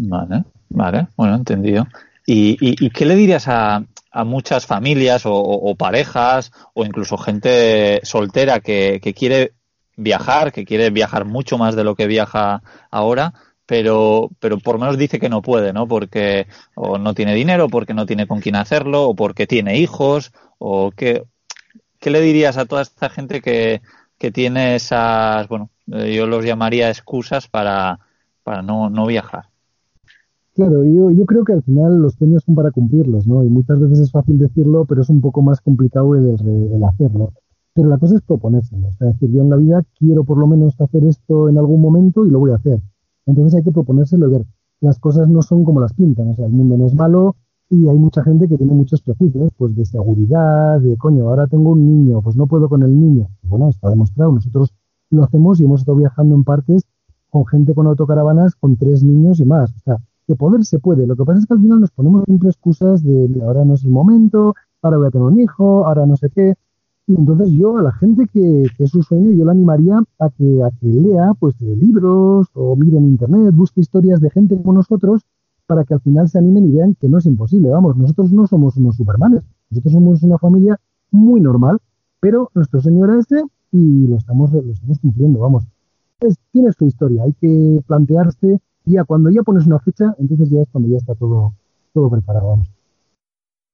Vale, 0.00 0.44
vale, 0.70 1.08
bueno, 1.16 1.34
entendido. 1.34 1.86
¿Y, 2.24 2.56
y, 2.60 2.90
qué 2.90 3.04
le 3.04 3.14
dirías 3.14 3.48
a, 3.48 3.84
a 4.12 4.24
muchas 4.24 4.66
familias 4.66 5.24
o, 5.26 5.32
o, 5.34 5.74
parejas 5.76 6.52
o 6.74 6.84
incluso 6.84 7.16
gente 7.16 8.00
soltera 8.04 8.60
que, 8.60 9.00
que 9.02 9.14
quiere 9.14 9.54
viajar, 9.96 10.52
que 10.52 10.66
quiere 10.66 10.90
viajar 10.90 11.24
mucho 11.24 11.56
más 11.56 11.74
de 11.74 11.84
lo 11.84 11.94
que 11.94 12.06
viaja 12.06 12.62
ahora? 12.90 13.32
Pero, 13.68 14.30
pero 14.40 14.56
por 14.58 14.78
menos 14.78 14.96
dice 14.96 15.20
que 15.20 15.28
no 15.28 15.42
puede, 15.42 15.74
¿no? 15.74 15.86
Porque 15.86 16.46
o 16.74 16.96
no 16.96 17.12
tiene 17.12 17.34
dinero, 17.34 17.68
porque 17.68 17.92
no 17.92 18.06
tiene 18.06 18.26
con 18.26 18.40
quién 18.40 18.56
hacerlo, 18.56 19.10
o 19.10 19.14
porque 19.14 19.46
tiene 19.46 19.76
hijos, 19.76 20.32
o 20.56 20.90
qué, 20.90 21.24
¿qué 22.00 22.08
le 22.08 22.22
dirías 22.22 22.56
a 22.56 22.64
toda 22.64 22.80
esta 22.80 23.10
gente 23.10 23.42
que, 23.42 23.82
que 24.16 24.32
tiene 24.32 24.74
esas, 24.74 25.46
bueno, 25.48 25.68
eh, 25.92 26.14
yo 26.14 26.26
los 26.26 26.46
llamaría 26.46 26.88
excusas 26.88 27.46
para, 27.46 27.98
para 28.42 28.62
no, 28.62 28.88
no 28.88 29.04
viajar? 29.04 29.50
Claro, 30.54 30.82
yo, 30.82 31.10
yo 31.10 31.26
creo 31.26 31.44
que 31.44 31.52
al 31.52 31.62
final 31.62 31.98
los 32.00 32.14
sueños 32.14 32.44
son 32.46 32.54
para 32.54 32.70
cumplirlos, 32.70 33.26
¿no? 33.26 33.44
Y 33.44 33.50
muchas 33.50 33.78
veces 33.78 33.98
es 33.98 34.10
fácil 34.10 34.38
decirlo, 34.38 34.86
pero 34.86 35.02
es 35.02 35.10
un 35.10 35.20
poco 35.20 35.42
más 35.42 35.60
complicado 35.60 36.14
el, 36.14 36.30
el 36.74 36.84
hacerlo. 36.84 37.34
Pero 37.74 37.90
la 37.90 37.98
cosa 37.98 38.16
es 38.16 38.22
proponérselo. 38.22 38.90
Sea, 38.92 39.08
decir, 39.08 39.30
yo 39.30 39.42
en 39.42 39.50
la 39.50 39.56
vida 39.56 39.84
quiero 39.98 40.24
por 40.24 40.38
lo 40.38 40.46
menos 40.46 40.80
hacer 40.80 41.04
esto 41.04 41.50
en 41.50 41.58
algún 41.58 41.82
momento 41.82 42.24
y 42.24 42.30
lo 42.30 42.38
voy 42.38 42.52
a 42.52 42.56
hacer. 42.56 42.80
Entonces 43.28 43.54
hay 43.54 43.62
que 43.62 43.72
proponérselo 43.72 44.26
y 44.28 44.30
ver, 44.32 44.46
las 44.80 44.98
cosas 44.98 45.28
no 45.28 45.42
son 45.42 45.64
como 45.64 45.80
las 45.80 45.92
pintan, 45.92 46.28
o 46.30 46.34
sea, 46.34 46.46
el 46.46 46.52
mundo 46.52 46.76
no 46.76 46.86
es 46.86 46.94
malo 46.94 47.36
y 47.70 47.86
hay 47.88 47.98
mucha 47.98 48.22
gente 48.22 48.48
que 48.48 48.56
tiene 48.56 48.72
muchos 48.72 49.02
prejuicios, 49.02 49.52
pues 49.56 49.76
de 49.76 49.84
seguridad, 49.84 50.80
de 50.80 50.96
coño, 50.96 51.28
ahora 51.28 51.46
tengo 51.46 51.70
un 51.72 51.86
niño, 51.86 52.22
pues 52.22 52.34
no 52.36 52.46
puedo 52.46 52.68
con 52.68 52.82
el 52.82 52.98
niño. 52.98 53.28
Bueno, 53.42 53.68
está 53.68 53.90
demostrado, 53.90 54.32
nosotros 54.32 54.72
lo 55.10 55.24
hacemos 55.24 55.60
y 55.60 55.64
hemos 55.64 55.80
estado 55.80 55.98
viajando 55.98 56.34
en 56.34 56.44
partes 56.44 56.84
con 57.28 57.46
gente 57.46 57.74
con 57.74 57.86
autocaravanas 57.86 58.54
con 58.56 58.76
tres 58.76 59.02
niños 59.02 59.40
y 59.40 59.44
más. 59.44 59.70
O 59.70 59.78
sea, 59.80 59.96
que 60.26 60.34
poder 60.34 60.64
se 60.64 60.78
puede. 60.78 61.06
Lo 61.06 61.16
que 61.16 61.24
pasa 61.24 61.40
es 61.40 61.46
que 61.46 61.54
al 61.54 61.60
final 61.60 61.80
nos 61.80 61.90
ponemos 61.90 62.24
siempre 62.24 62.48
excusas 62.48 63.02
de, 63.02 63.28
mira, 63.28 63.46
ahora 63.46 63.64
no 63.64 63.74
es 63.74 63.84
el 63.84 63.90
momento, 63.90 64.54
ahora 64.82 64.98
voy 64.98 65.06
a 65.08 65.10
tener 65.10 65.26
un 65.26 65.40
hijo, 65.40 65.86
ahora 65.86 66.06
no 66.06 66.16
sé 66.16 66.30
qué. 66.30 66.54
Y 67.08 67.14
entonces 67.14 67.50
yo 67.52 67.78
a 67.78 67.82
la 67.82 67.92
gente 67.92 68.26
que, 68.30 68.64
es 68.78 68.90
su 68.90 69.02
sueño, 69.02 69.30
yo 69.30 69.46
la 69.46 69.52
animaría 69.52 69.96
a 70.18 70.28
que, 70.28 70.62
a 70.62 70.70
que 70.78 70.86
lea 70.86 71.32
pues 71.40 71.58
libros 71.58 72.48
o 72.52 72.76
mire 72.76 72.98
en 72.98 73.06
internet, 73.06 73.54
busque 73.54 73.80
historias 73.80 74.20
de 74.20 74.28
gente 74.28 74.58
como 74.58 74.74
nosotros 74.74 75.22
para 75.66 75.84
que 75.84 75.94
al 75.94 76.00
final 76.00 76.28
se 76.28 76.38
animen 76.38 76.66
y 76.66 76.72
vean 76.72 76.94
que 77.00 77.08
no 77.08 77.16
es 77.16 77.24
imposible. 77.24 77.70
Vamos, 77.70 77.96
nosotros 77.96 78.30
no 78.30 78.46
somos 78.46 78.76
unos 78.76 78.96
supermanes, 78.96 79.42
nosotros 79.70 79.94
somos 79.94 80.22
una 80.22 80.36
familia 80.36 80.78
muy 81.10 81.40
normal, 81.40 81.78
pero 82.20 82.50
nuestro 82.54 82.82
sueño 82.82 83.06
era 83.06 83.18
ese 83.18 83.42
y 83.72 84.06
lo 84.06 84.16
estamos, 84.18 84.52
lo 84.52 84.70
estamos 84.70 84.98
cumpliendo, 84.98 85.40
vamos. 85.40 85.64
Es, 86.20 86.36
tienes 86.52 86.76
tu 86.76 86.84
historia, 86.84 87.22
hay 87.22 87.32
que 87.40 87.82
plantearse, 87.86 88.60
ya 88.84 89.04
cuando 89.04 89.30
ya 89.30 89.42
pones 89.42 89.66
una 89.66 89.78
fecha, 89.78 90.14
entonces 90.18 90.50
ya 90.50 90.60
es 90.60 90.68
cuando 90.70 90.90
ya 90.90 90.98
está 90.98 91.14
todo, 91.14 91.54
todo 91.94 92.10
preparado, 92.10 92.48
vamos. 92.48 92.77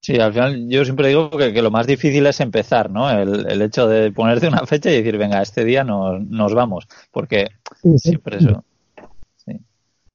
Sí, 0.05 0.17
al 0.17 0.35
final 0.35 0.69
yo 0.69 0.85
siempre 0.85 1.09
digo 1.09 1.31
que, 1.31 1.62
lo 1.62 1.71
más 1.71 1.87
difícil 1.87 2.27
es 2.27 2.38
empezar, 2.40 2.90
¿no? 2.90 3.09
El, 3.09 3.62
hecho 3.62 3.88
de 3.88 4.12
ponerte 4.12 4.49
una 4.49 4.67
fecha 4.67 4.90
y 4.90 4.97
decir, 4.97 5.17
venga, 5.17 5.40
este 5.40 5.64
día 5.64 5.83
nos, 5.83 6.23
nos 6.29 6.53
vamos, 6.53 6.87
porque 7.11 7.47
siempre 7.97 8.37
eso. 8.37 8.62
Sí. 9.37 9.59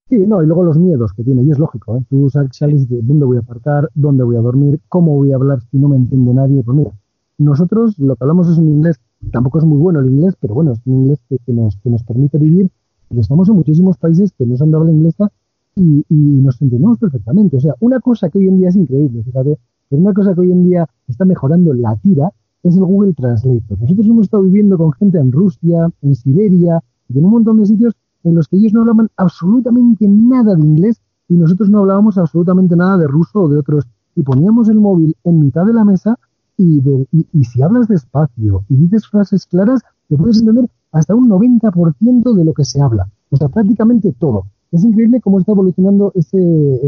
sí. 0.08 0.18
no, 0.28 0.44
y 0.44 0.46
luego 0.46 0.64
los 0.64 0.78
miedos 0.78 1.12
que 1.14 1.24
tiene, 1.24 1.42
y 1.42 1.50
es 1.50 1.58
lógico, 1.58 1.98
¿eh? 1.98 2.04
Tú 2.08 2.30
sales 2.30 2.88
de 2.88 3.02
dónde 3.02 3.26
voy 3.26 3.38
a 3.38 3.40
aparcar, 3.40 3.90
dónde 3.96 4.24
voy 4.24 4.36
a 4.36 4.42
dormir, 4.42 4.80
cómo 4.90 5.16
voy 5.16 5.32
a 5.32 5.38
hablar 5.38 5.60
si 5.72 5.80
no 5.80 5.88
me 5.88 5.96
entiende 5.96 6.36
nadie. 6.36 6.62
Pues 6.62 6.78
mira, 6.78 6.92
nosotros 7.40 7.98
lo 7.98 8.16
que 8.16 8.24
hablamos 8.24 8.48
es 8.48 8.60
un 8.60 8.70
inglés, 8.70 9.00
tampoco 9.32 9.58
es 9.58 9.66
muy 9.66 9.80
bueno 9.80 10.02
el 10.02 10.06
inglés, 10.06 10.36
pero 10.40 10.54
bueno, 10.54 10.74
es 10.74 10.82
un 10.86 11.02
inglés 11.02 11.20
que, 11.28 11.40
que 11.40 11.52
nos, 11.52 11.78
que 11.78 11.90
nos 11.90 12.04
permite 12.04 12.38
vivir. 12.38 12.70
Pero 13.08 13.22
estamos 13.22 13.50
en 13.50 13.56
muchísimos 13.56 13.98
países 13.98 14.34
que 14.38 14.46
no 14.46 14.56
se 14.56 14.64
han 14.64 14.70
dado 14.70 14.84
la 14.84 14.92
inglesa 14.92 15.32
y, 15.76 16.06
y, 16.10 16.42
nos 16.44 16.62
entendemos 16.62 17.00
perfectamente. 17.00 17.58
O 17.58 17.60
sea, 17.60 17.74
una 17.80 18.00
cosa 18.00 18.30
que 18.30 18.38
hoy 18.38 18.50
en 18.50 18.60
día 18.60 18.70
es 18.70 18.76
increíble, 18.76 19.24
fíjate, 19.24 19.58
pero 19.90 20.02
una 20.02 20.14
cosa 20.14 20.34
que 20.34 20.42
hoy 20.42 20.52
en 20.52 20.64
día 20.64 20.88
está 21.08 21.26
mejorando 21.26 21.74
la 21.74 21.96
tira 21.98 22.32
es 22.64 22.76
el 22.76 22.84
Google 22.84 23.14
Translator. 23.14 23.80
Nosotros 23.80 24.06
hemos 24.06 24.24
estado 24.24 24.44
viviendo 24.44 24.78
con 24.78 24.92
gente 24.94 25.18
en 25.18 25.32
Rusia, 25.32 25.90
en 26.02 26.16
Siberia 26.16 26.82
y 27.08 27.18
en 27.18 27.26
un 27.26 27.32
montón 27.32 27.58
de 27.58 27.66
sitios 27.66 27.94
en 28.24 28.36
los 28.36 28.48
que 28.48 28.58
ellos 28.58 28.74
no 28.74 28.82
hablaban 28.82 29.10
absolutamente 29.18 30.08
nada 30.08 30.56
de 30.56 30.62
inglés 30.62 31.02
y 31.28 31.36
nosotros 31.36 31.70
no 31.70 31.80
hablábamos 31.80 32.18
absolutamente 32.18 32.76
nada 32.76 32.98
de 32.98 33.08
ruso 33.08 33.44
o 33.44 33.50
de 33.50 33.60
otros 33.60 33.88
y 34.16 34.24
poníamos 34.24 34.68
el 34.70 34.80
móvil 34.80 35.16
en 35.24 35.40
mitad 35.40 35.66
de 35.66 35.74
la 35.74 35.86
mesa 35.86 36.18
y, 36.58 36.82
y, 37.12 37.44
si 37.46 37.62
hablas 37.62 37.88
despacio 37.88 38.66
y 38.68 38.76
dices 38.76 39.08
frases 39.08 39.46
claras, 39.46 39.82
te 40.10 40.18
puedes 40.18 40.40
entender 40.40 40.70
hasta 40.92 41.16
un 41.16 41.30
90% 41.30 42.34
de 42.34 42.44
lo 42.44 42.54
que 42.54 42.66
se 42.66 42.82
habla. 42.82 43.08
O 43.30 43.38
sea, 43.38 43.48
prácticamente 43.48 44.14
todo. 44.20 44.44
Es 44.72 44.84
increíble 44.84 45.22
cómo 45.22 45.40
está 45.40 45.54
evolucionando 45.54 46.12
ese, 46.16 46.38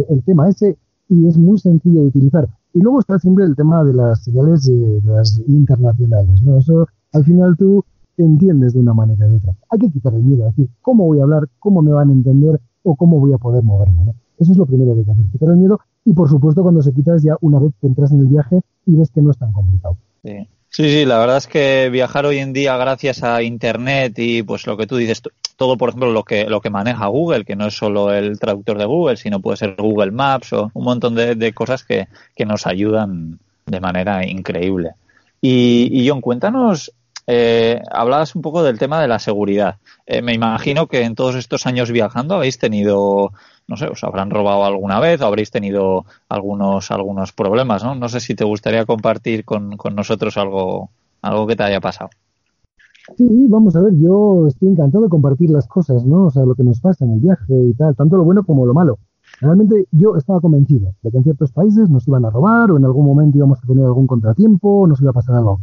el 0.09 0.23
tema 0.23 0.49
ese 0.49 0.77
y 1.07 1.25
es 1.25 1.37
muy 1.37 1.57
sencillo 1.57 2.01
de 2.01 2.07
utilizar. 2.07 2.49
Y 2.73 2.79
luego 2.79 2.99
está 2.99 3.19
siempre 3.19 3.45
el 3.45 3.55
tema 3.55 3.83
de 3.83 3.93
las 3.93 4.23
señales 4.23 4.65
de, 4.65 5.01
las 5.05 5.41
internacionales, 5.47 6.41
¿no? 6.41 6.57
Eso 6.57 6.87
al 7.11 7.23
final 7.25 7.55
tú 7.57 7.83
entiendes 8.17 8.73
de 8.73 8.79
una 8.79 8.93
manera 8.93 9.27
de 9.27 9.35
otra. 9.35 9.55
Hay 9.69 9.79
que 9.79 9.91
quitar 9.91 10.13
el 10.13 10.23
miedo, 10.23 10.47
es 10.47 10.55
decir, 10.55 10.69
¿cómo 10.81 11.05
voy 11.05 11.19
a 11.19 11.23
hablar? 11.23 11.47
¿Cómo 11.59 11.81
me 11.81 11.91
van 11.91 12.09
a 12.09 12.13
entender? 12.13 12.59
¿O 12.83 12.95
cómo 12.95 13.19
voy 13.19 13.33
a 13.33 13.37
poder 13.37 13.63
moverme? 13.63 14.03
¿no? 14.05 14.15
Eso 14.37 14.51
es 14.53 14.57
lo 14.57 14.65
primero 14.65 14.93
que 14.93 14.99
hay 14.99 15.05
que 15.05 15.11
hacer, 15.11 15.25
quitar 15.31 15.49
el 15.49 15.57
miedo 15.57 15.79
y 16.03 16.13
por 16.13 16.29
supuesto 16.29 16.63
cuando 16.63 16.81
se 16.81 16.93
quita 16.93 17.15
es 17.15 17.23
ya 17.23 17.35
una 17.41 17.59
vez 17.59 17.73
que 17.79 17.87
entras 17.87 18.11
en 18.11 18.21
el 18.21 18.27
viaje 18.27 18.61
y 18.85 18.95
ves 18.95 19.11
que 19.11 19.21
no 19.21 19.31
es 19.31 19.37
tan 19.37 19.51
complicado. 19.51 19.97
Sí. 20.23 20.47
Sí, 20.73 20.89
sí, 20.89 21.05
la 21.05 21.19
verdad 21.19 21.35
es 21.35 21.47
que 21.47 21.89
viajar 21.91 22.25
hoy 22.25 22.37
en 22.37 22.53
día 22.53 22.77
gracias 22.77 23.23
a 23.23 23.43
Internet 23.43 24.13
y 24.17 24.41
pues 24.41 24.65
lo 24.65 24.77
que 24.77 24.87
tú 24.87 24.95
dices, 24.95 25.21
todo 25.61 25.77
por 25.77 25.89
ejemplo 25.89 26.11
lo 26.11 26.23
que, 26.23 26.45
lo 26.45 26.59
que 26.59 26.71
maneja 26.71 27.05
Google, 27.05 27.45
que 27.45 27.55
no 27.55 27.67
es 27.67 27.77
solo 27.77 28.11
el 28.11 28.39
traductor 28.39 28.79
de 28.79 28.85
Google, 28.85 29.15
sino 29.15 29.39
puede 29.41 29.57
ser 29.57 29.75
Google 29.77 30.09
Maps 30.09 30.53
o 30.53 30.71
un 30.73 30.83
montón 30.83 31.13
de, 31.13 31.53
cosas 31.53 31.83
que, 31.83 32.07
que, 32.35 32.47
nos 32.47 32.65
ayudan 32.65 33.37
de 33.67 33.79
manera 33.79 34.25
increíble. 34.25 34.93
Y, 35.39 35.87
y 35.91 36.09
John, 36.09 36.19
cuéntanos, 36.19 36.91
eh, 37.27 37.79
hablabas 37.91 38.33
un 38.35 38.41
poco 38.41 38.63
del 38.63 38.79
tema 38.79 38.99
de 38.99 39.07
la 39.07 39.19
seguridad. 39.19 39.75
Eh, 40.07 40.23
me 40.23 40.33
imagino 40.33 40.87
que 40.87 41.03
en 41.03 41.13
todos 41.13 41.35
estos 41.35 41.67
años 41.67 41.91
viajando 41.91 42.33
habéis 42.33 42.57
tenido 42.57 43.31
no 43.67 43.77
sé, 43.77 43.85
os 43.85 44.03
habrán 44.03 44.31
robado 44.31 44.65
alguna 44.65 44.99
vez 44.99 45.21
o 45.21 45.27
habréis 45.27 45.51
tenido 45.51 46.05
algunos, 46.27 46.89
algunos 46.89 47.33
problemas, 47.33 47.83
¿no? 47.83 47.93
No 47.93 48.09
sé 48.09 48.19
si 48.19 48.33
te 48.33 48.43
gustaría 48.43 48.87
compartir 48.87 49.45
con, 49.45 49.77
nosotros 49.93 50.37
algo, 50.37 50.89
algo 51.21 51.45
que 51.45 51.55
te 51.55 51.63
haya 51.63 51.79
pasado. 51.79 52.09
Sí, 53.17 53.47
vamos 53.47 53.75
a 53.75 53.81
ver, 53.81 53.95
yo 53.97 54.47
estoy 54.47 54.69
encantado 54.69 55.03
de 55.03 55.09
compartir 55.09 55.49
las 55.49 55.67
cosas, 55.67 56.05
¿no? 56.05 56.25
O 56.25 56.31
sea, 56.31 56.45
lo 56.45 56.55
que 56.55 56.63
nos 56.63 56.79
pasa 56.79 57.03
en 57.05 57.11
el 57.13 57.19
viaje 57.19 57.57
y 57.57 57.73
tal, 57.73 57.95
tanto 57.95 58.17
lo 58.17 58.23
bueno 58.23 58.43
como 58.43 58.65
lo 58.65 58.73
malo. 58.73 58.99
Realmente 59.39 59.87
yo 59.91 60.15
estaba 60.15 60.39
convencido 60.39 60.93
de 61.01 61.09
que 61.09 61.17
en 61.17 61.23
ciertos 61.23 61.51
países 61.51 61.89
nos 61.89 62.07
iban 62.07 62.25
a 62.25 62.29
robar 62.29 62.71
o 62.71 62.77
en 62.77 62.85
algún 62.85 63.05
momento 63.05 63.37
íbamos 63.37 63.59
a 63.63 63.67
tener 63.67 63.85
algún 63.85 64.05
contratiempo 64.05 64.85
nos 64.87 65.01
iba 65.01 65.11
a 65.11 65.13
pasar 65.13 65.35
algo. 65.35 65.61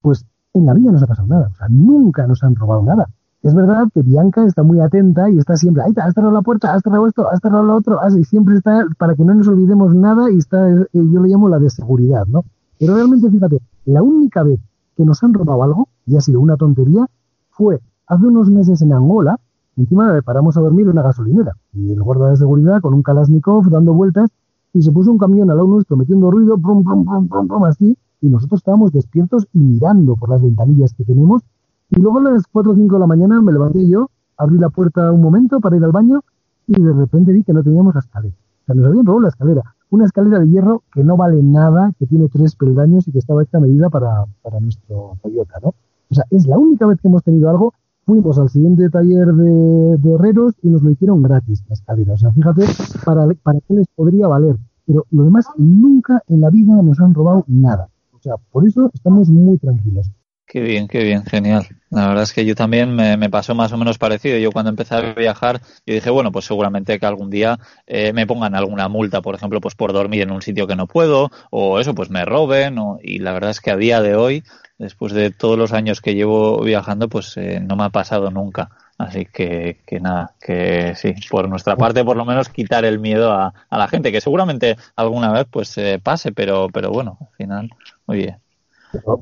Pues 0.00 0.24
en 0.54 0.66
la 0.66 0.74
vida 0.74 0.86
no 0.86 0.92
nos 0.92 1.02
ha 1.02 1.06
pasado 1.06 1.28
nada, 1.28 1.48
o 1.52 1.54
sea, 1.54 1.68
nunca 1.68 2.26
nos 2.26 2.42
han 2.42 2.54
robado 2.54 2.82
nada. 2.82 3.08
Es 3.42 3.54
verdad 3.54 3.88
que 3.92 4.02
Bianca 4.02 4.44
está 4.44 4.62
muy 4.62 4.80
atenta 4.80 5.30
y 5.30 5.38
está 5.38 5.56
siempre, 5.56 5.82
ahí 5.82 5.92
has 5.96 6.14
cerrado 6.14 6.32
la 6.32 6.42
puerta, 6.42 6.74
has 6.74 6.82
cerrado 6.82 7.06
esto, 7.06 7.28
has 7.28 7.38
cerrado 7.40 7.64
lo 7.64 7.76
otro, 7.76 8.00
así 8.00 8.24
siempre 8.24 8.56
está 8.56 8.84
para 8.98 9.14
que 9.14 9.24
no 9.24 9.34
nos 9.34 9.46
olvidemos 9.46 9.94
nada 9.94 10.30
y 10.30 10.38
está, 10.38 10.68
eh, 10.68 10.86
yo 10.92 11.20
le 11.22 11.28
llamo 11.28 11.48
la 11.48 11.58
de 11.58 11.70
seguridad, 11.70 12.26
¿no? 12.26 12.44
Pero 12.80 12.94
realmente, 12.94 13.30
fíjate, 13.30 13.60
la 13.84 14.02
única 14.02 14.42
vez 14.42 14.58
que 14.96 15.04
nos 15.04 15.22
han 15.22 15.34
robado 15.34 15.62
algo, 15.62 15.88
y 16.08 16.16
ha 16.16 16.20
sido 16.20 16.40
una 16.40 16.56
tontería, 16.56 17.06
fue 17.50 17.80
hace 18.06 18.26
unos 18.26 18.50
meses 18.50 18.80
en 18.82 18.92
Angola, 18.92 19.38
encima 19.76 20.20
paramos 20.22 20.56
a 20.56 20.60
dormir 20.60 20.86
en 20.86 20.92
una 20.92 21.02
gasolinera, 21.02 21.52
y 21.72 21.92
el 21.92 22.02
guarda 22.02 22.30
de 22.30 22.36
seguridad 22.36 22.80
con 22.80 22.94
un 22.94 23.02
Kalashnikov 23.02 23.68
dando 23.70 23.94
vueltas, 23.94 24.30
y 24.72 24.82
se 24.82 24.90
puso 24.90 25.10
un 25.10 25.18
camión 25.18 25.50
al 25.50 25.56
lado 25.56 25.68
nuestro 25.68 25.96
metiendo 25.96 26.30
ruido, 26.30 26.58
pum, 26.58 26.82
pum, 26.82 27.04
pum, 27.04 27.48
pum, 27.48 27.64
así, 27.64 27.96
y 28.20 28.28
nosotros 28.28 28.60
estábamos 28.60 28.92
despiertos 28.92 29.46
y 29.52 29.60
mirando 29.60 30.16
por 30.16 30.30
las 30.30 30.42
ventanillas 30.42 30.92
que 30.94 31.04
tenemos 31.04 31.42
y 31.90 32.00
luego 32.00 32.18
a 32.18 32.32
las 32.32 32.46
4 32.46 32.72
o 32.72 32.74
5 32.74 32.94
de 32.94 33.00
la 33.00 33.06
mañana 33.06 33.40
me 33.40 33.52
levanté 33.52 33.88
yo, 33.88 34.10
abrí 34.36 34.58
la 34.58 34.68
puerta 34.68 35.10
un 35.10 35.22
momento 35.22 35.60
para 35.60 35.76
ir 35.76 35.84
al 35.84 35.92
baño 35.92 36.20
y 36.66 36.80
de 36.80 36.92
repente 36.92 37.32
vi 37.32 37.44
que 37.44 37.52
no 37.52 37.62
teníamos 37.62 37.96
escalera. 37.96 38.34
O 38.34 38.66
sea, 38.66 38.74
nos 38.74 38.86
habían 38.86 39.06
robado 39.06 39.22
la 39.22 39.28
escalera. 39.28 39.62
Una 39.90 40.04
escalera 40.04 40.38
de 40.38 40.48
hierro 40.48 40.82
que 40.92 41.02
no 41.02 41.16
vale 41.16 41.42
nada, 41.42 41.92
que 41.98 42.06
tiene 42.06 42.28
tres 42.28 42.56
peldaños 42.56 43.08
y 43.08 43.12
que 43.12 43.20
estaba 43.20 43.42
hecha 43.42 43.58
medida 43.58 43.88
para, 43.88 44.26
para 44.42 44.60
nuestro 44.60 45.16
Toyota, 45.22 45.54
¿no? 45.62 45.74
O 46.10 46.14
sea, 46.14 46.24
es 46.30 46.46
la 46.46 46.58
única 46.58 46.86
vez 46.86 47.00
que 47.00 47.08
hemos 47.08 47.22
tenido 47.22 47.50
algo. 47.50 47.74
Fuimos 48.04 48.38
al 48.38 48.48
siguiente 48.48 48.88
taller 48.88 49.26
de, 49.26 49.96
de 49.98 50.12
herreros 50.14 50.54
y 50.62 50.70
nos 50.70 50.82
lo 50.82 50.90
hicieron 50.90 51.22
gratis, 51.22 51.62
la 51.68 51.74
escalera. 51.74 52.14
O 52.14 52.16
sea, 52.16 52.32
fíjate 52.32 52.64
para, 53.04 53.26
para 53.42 53.60
qué 53.60 53.74
les 53.74 53.86
podría 53.94 54.28
valer. 54.28 54.56
Pero 54.86 55.04
lo 55.10 55.24
demás, 55.24 55.46
nunca 55.58 56.22
en 56.28 56.40
la 56.40 56.48
vida 56.48 56.80
nos 56.82 56.98
han 57.00 57.12
robado 57.12 57.44
nada. 57.46 57.90
O 58.12 58.20
sea, 58.20 58.34
por 58.50 58.66
eso 58.66 58.90
estamos 58.94 59.28
muy 59.28 59.58
tranquilos. 59.58 60.10
Qué 60.48 60.62
bien, 60.62 60.88
qué 60.88 61.04
bien, 61.04 61.26
genial. 61.26 61.66
La 61.90 62.08
verdad 62.08 62.22
es 62.22 62.32
que 62.32 62.46
yo 62.46 62.54
también 62.54 62.96
me, 62.96 63.28
pasó 63.28 63.54
más 63.54 63.70
o 63.72 63.76
menos 63.76 63.98
parecido. 63.98 64.38
Yo 64.38 64.50
cuando 64.50 64.70
empecé 64.70 64.94
a 64.94 65.12
viajar, 65.12 65.60
yo 65.84 65.92
dije, 65.92 66.08
bueno, 66.08 66.32
pues 66.32 66.46
seguramente 66.46 66.98
que 66.98 67.04
algún 67.04 67.28
día 67.28 67.58
eh, 67.86 68.14
me 68.14 68.26
pongan 68.26 68.54
alguna 68.54 68.88
multa, 68.88 69.20
por 69.20 69.34
ejemplo, 69.34 69.60
pues 69.60 69.74
por 69.74 69.92
dormir 69.92 70.22
en 70.22 70.30
un 70.30 70.40
sitio 70.40 70.66
que 70.66 70.74
no 70.74 70.86
puedo, 70.86 71.30
o 71.50 71.80
eso, 71.80 71.94
pues 71.94 72.08
me 72.08 72.24
roben. 72.24 72.78
y 73.02 73.18
la 73.18 73.32
verdad 73.32 73.50
es 73.50 73.60
que 73.60 73.70
a 73.70 73.76
día 73.76 74.00
de 74.00 74.16
hoy, 74.16 74.42
después 74.78 75.12
de 75.12 75.30
todos 75.30 75.58
los 75.58 75.74
años 75.74 76.00
que 76.00 76.14
llevo 76.14 76.62
viajando, 76.62 77.10
pues 77.10 77.36
eh, 77.36 77.60
no 77.60 77.76
me 77.76 77.84
ha 77.84 77.90
pasado 77.90 78.30
nunca. 78.30 78.70
Así 78.96 79.26
que, 79.26 79.80
que 79.86 80.00
nada, 80.00 80.32
que 80.40 80.94
sí, 80.96 81.14
por 81.30 81.46
nuestra 81.46 81.76
parte, 81.76 82.02
por 82.04 82.16
lo 82.16 82.24
menos 82.24 82.48
quitar 82.48 82.86
el 82.86 82.98
miedo 83.00 83.32
a, 83.32 83.52
la 83.70 83.86
gente, 83.86 84.10
que 84.10 84.22
seguramente 84.22 84.78
alguna 84.96 85.30
vez 85.30 85.46
pues 85.50 85.76
eh, 85.76 86.00
pase, 86.02 86.32
pero, 86.32 86.68
pero 86.72 86.90
bueno, 86.90 87.18
al 87.20 87.36
final, 87.36 87.70
muy 88.06 88.16
bien. 88.16 88.38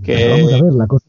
que... 0.04 0.30
vamos 0.30 0.52
a 0.52 0.62
ver, 0.62 0.72
la 0.72 0.86
cosa 0.86 1.06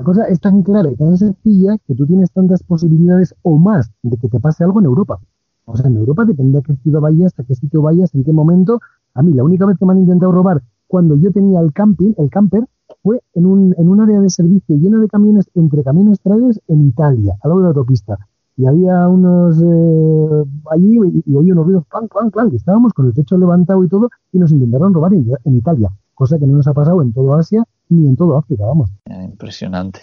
la 0.00 0.04
cosa 0.04 0.24
es 0.28 0.40
tan 0.40 0.62
clara 0.62 0.90
y 0.90 0.96
tan 0.96 1.14
sencilla 1.18 1.76
que 1.86 1.94
tú 1.94 2.06
tienes 2.06 2.30
tantas 2.30 2.62
posibilidades 2.62 3.34
o 3.42 3.58
más 3.58 3.90
de 4.02 4.16
que 4.16 4.30
te 4.30 4.40
pase 4.40 4.64
algo 4.64 4.80
en 4.80 4.86
Europa. 4.86 5.20
O 5.66 5.76
sea, 5.76 5.88
en 5.88 5.96
Europa 5.98 6.24
depende 6.24 6.56
de 6.56 6.62
qué 6.62 6.74
ciudad 6.76 7.02
vayas, 7.02 7.38
a 7.38 7.44
qué 7.44 7.54
sitio 7.54 7.82
vayas, 7.82 8.14
en 8.14 8.24
qué 8.24 8.32
momento. 8.32 8.80
A 9.12 9.22
mí, 9.22 9.34
la 9.34 9.44
única 9.44 9.66
vez 9.66 9.76
que 9.76 9.84
me 9.84 9.92
han 9.92 9.98
intentado 9.98 10.32
robar 10.32 10.62
cuando 10.86 11.16
yo 11.16 11.30
tenía 11.32 11.60
el 11.60 11.74
camping, 11.74 12.14
el 12.16 12.30
camper, 12.30 12.66
fue 13.02 13.20
en 13.34 13.44
un, 13.44 13.74
en 13.76 13.90
un 13.90 14.00
área 14.00 14.22
de 14.22 14.30
servicio 14.30 14.74
llena 14.74 14.98
de 15.00 15.06
camiones, 15.06 15.50
entre 15.54 15.84
camiones 15.84 16.18
trailers 16.20 16.58
en 16.66 16.88
Italia, 16.88 17.34
al 17.42 17.50
lado 17.50 17.60
de 17.60 17.64
la 17.64 17.68
autopista. 17.68 18.16
Y 18.56 18.64
había 18.64 19.06
unos 19.06 19.62
eh, 19.62 20.44
allí 20.70 20.98
y, 21.26 21.34
oí 21.36 21.52
unos 21.52 21.66
ruidos, 21.66 21.84
clan, 21.88 22.08
clan, 22.08 22.30
clan, 22.30 22.50
y 22.50 22.56
estábamos 22.56 22.94
con 22.94 23.04
el 23.04 23.12
techo 23.12 23.36
levantado 23.36 23.84
y 23.84 23.88
todo, 23.88 24.08
y 24.32 24.38
nos 24.38 24.50
intentaron 24.50 24.94
robar 24.94 25.12
en, 25.12 25.30
en 25.44 25.56
Italia, 25.56 25.90
cosa 26.14 26.38
que 26.38 26.46
no 26.46 26.54
nos 26.54 26.66
ha 26.66 26.72
pasado 26.72 27.02
en 27.02 27.12
todo 27.12 27.34
Asia 27.34 27.66
ni 27.90 28.08
en 28.08 28.16
todo 28.16 28.38
África, 28.38 28.64
vamos. 28.64 28.90
Eh, 29.06 29.24
impresionante. 29.24 30.00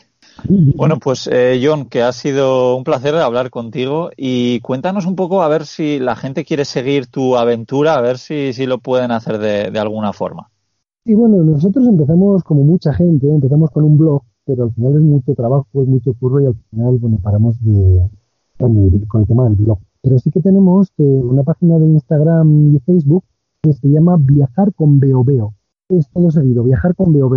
Bueno, 0.75 0.97
pues 0.99 1.27
eh, 1.31 1.59
John, 1.63 1.85
que 1.85 2.03
ha 2.03 2.11
sido 2.11 2.75
un 2.77 2.83
placer 2.83 3.15
hablar 3.15 3.49
contigo 3.49 4.11
y 4.15 4.59
cuéntanos 4.59 5.05
un 5.05 5.15
poco 5.15 5.41
a 5.41 5.47
ver 5.47 5.65
si 5.65 5.99
la 5.99 6.15
gente 6.15 6.45
quiere 6.45 6.65
seguir 6.65 7.07
tu 7.07 7.35
aventura, 7.35 7.95
a 7.95 8.01
ver 8.01 8.17
si, 8.17 8.53
si 8.53 8.65
lo 8.65 8.77
pueden 8.77 9.11
hacer 9.11 9.39
de, 9.39 9.79
alguna 9.79 10.13
forma. 10.13 10.49
Y 11.05 11.15
bueno, 11.15 11.37
nosotros 11.43 11.87
empezamos 11.87 12.43
como 12.43 12.63
mucha 12.63 12.93
gente, 12.93 13.27
empezamos 13.29 13.71
con 13.71 13.83
un 13.83 13.97
blog, 13.97 14.21
pero 14.45 14.65
al 14.65 14.73
final 14.73 14.95
es 14.95 15.01
mucho 15.01 15.33
trabajo, 15.33 15.67
es 15.81 15.87
mucho 15.87 16.13
curro 16.13 16.41
y 16.41 16.45
al 16.45 16.55
final, 16.69 16.97
bueno, 16.97 17.19
paramos 17.21 17.61
de, 17.63 18.09
con, 18.57 18.77
el, 18.77 19.27
tema 19.27 19.45
del 19.45 19.55
blog. 19.55 19.79
Pero 20.01 20.19
sí 20.19 20.29
que 20.29 20.41
tenemos 20.41 20.91
eh, 20.97 21.03
una 21.03 21.43
página 21.43 21.79
de 21.79 21.85
Instagram 21.85 22.75
y 22.75 22.79
Facebook 22.79 23.23
que 23.61 23.73
se 23.73 23.87
llama 23.87 24.17
Viajar 24.19 24.73
con 24.73 24.99
Veo 24.99 25.25
Es 25.89 26.09
todo 26.09 26.29
seguido, 26.29 26.63
Viajar 26.63 26.95
con 26.95 27.11
Veo 27.11 27.29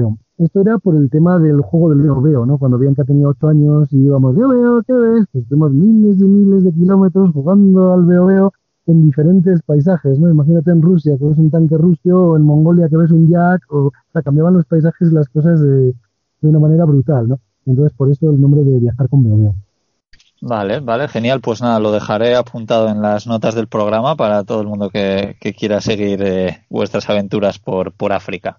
esto 0.45 0.63
era 0.63 0.79
por 0.79 0.97
el 0.97 1.11
tema 1.11 1.39
del 1.39 1.61
juego 1.61 1.91
del 1.91 2.01
Veo 2.01 2.21
Veo, 2.23 2.47
¿no? 2.47 2.57
Cuando 2.57 2.79
Bianca 2.79 3.05
tenía 3.05 3.29
ocho 3.29 3.49
años 3.49 3.89
y 3.93 3.99
íbamos, 3.99 4.35
Veo 4.35 4.49
Veo, 4.49 4.83
¿qué 4.83 4.93
ves? 4.95 5.27
Pues 5.31 5.47
tenemos 5.49 5.73
miles 5.73 6.19
y 6.19 6.25
miles 6.25 6.65
de 6.65 6.73
kilómetros 6.73 7.31
jugando 7.33 7.93
al 7.93 8.07
Veo 8.07 8.27
Veo 8.27 8.53
en 8.87 9.05
diferentes 9.05 9.61
paisajes, 9.63 10.19
¿no? 10.19 10.31
Imagínate 10.31 10.71
en 10.71 10.81
Rusia 10.81 11.17
que 11.19 11.25
ves 11.27 11.37
un 11.37 11.51
tanque 11.51 11.77
ruso 11.77 12.31
o 12.31 12.37
en 12.37 12.43
Mongolia 12.43 12.89
que 12.89 12.97
ves 12.97 13.11
un 13.11 13.29
yak, 13.29 13.61
o, 13.71 13.93
sea, 14.13 14.23
cambiaban 14.23 14.55
los 14.55 14.65
paisajes 14.65 15.11
y 15.11 15.15
las 15.15 15.29
cosas 15.29 15.61
de, 15.61 15.95
una 16.41 16.59
manera 16.59 16.87
brutal, 16.87 17.29
¿no? 17.29 17.39
Entonces, 17.67 17.95
por 17.95 18.11
eso 18.11 18.31
el 18.31 18.41
nombre 18.41 18.65
de 18.65 18.79
viajar 18.79 19.11
con 19.11 19.23
Veo 19.23 19.37
Veo. 19.37 19.55
Vale, 20.41 20.81
vale, 20.81 21.07
genial. 21.09 21.43
Pues 21.43 21.61
nada, 21.61 21.79
lo 21.81 21.93
dejaré 21.93 22.35
apuntado 22.35 22.89
en 22.89 23.03
las 23.03 23.27
notas 23.27 23.55
del 23.55 23.69
programa 23.69 24.17
para 24.17 24.43
todo 24.45 24.63
el 24.63 24.69
mundo 24.69 24.89
que, 24.89 25.37
quiera 25.59 25.83
seguir 25.83 26.23
eh, 26.23 26.65
vuestras 26.71 27.11
aventuras 27.11 27.59
por, 27.59 27.93
por 27.93 28.15
África. 28.15 28.59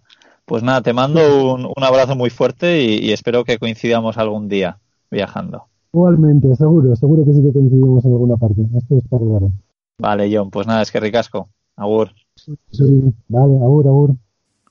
Pues 0.51 0.63
nada, 0.63 0.81
te 0.81 0.91
mando 0.91 1.55
un, 1.55 1.81
abrazo 1.81 2.13
muy 2.13 2.29
fuerte 2.29 2.83
y, 2.83 3.13
espero 3.13 3.45
que 3.45 3.57
coincidamos 3.57 4.17
algún 4.17 4.49
día 4.49 4.79
viajando. 5.09 5.67
Igualmente, 5.93 6.53
seguro, 6.57 6.93
seguro 6.93 7.23
que 7.23 7.31
sí 7.31 7.41
que 7.41 7.53
coincidimos 7.53 8.03
en 8.03 8.11
alguna 8.11 8.35
parte. 8.35 8.63
Esto 8.75 8.97
está 8.97 9.17
claro. 9.17 9.49
Vale, 9.97 10.29
John, 10.29 10.51
pues 10.51 10.67
nada, 10.67 10.81
es 10.81 10.91
que 10.91 10.99
ricasco. 10.99 11.47
Agur. 11.77 12.11
Sí, 12.35 12.83
vale, 13.29 13.63
agur, 13.63 13.87
agur. 13.87 14.15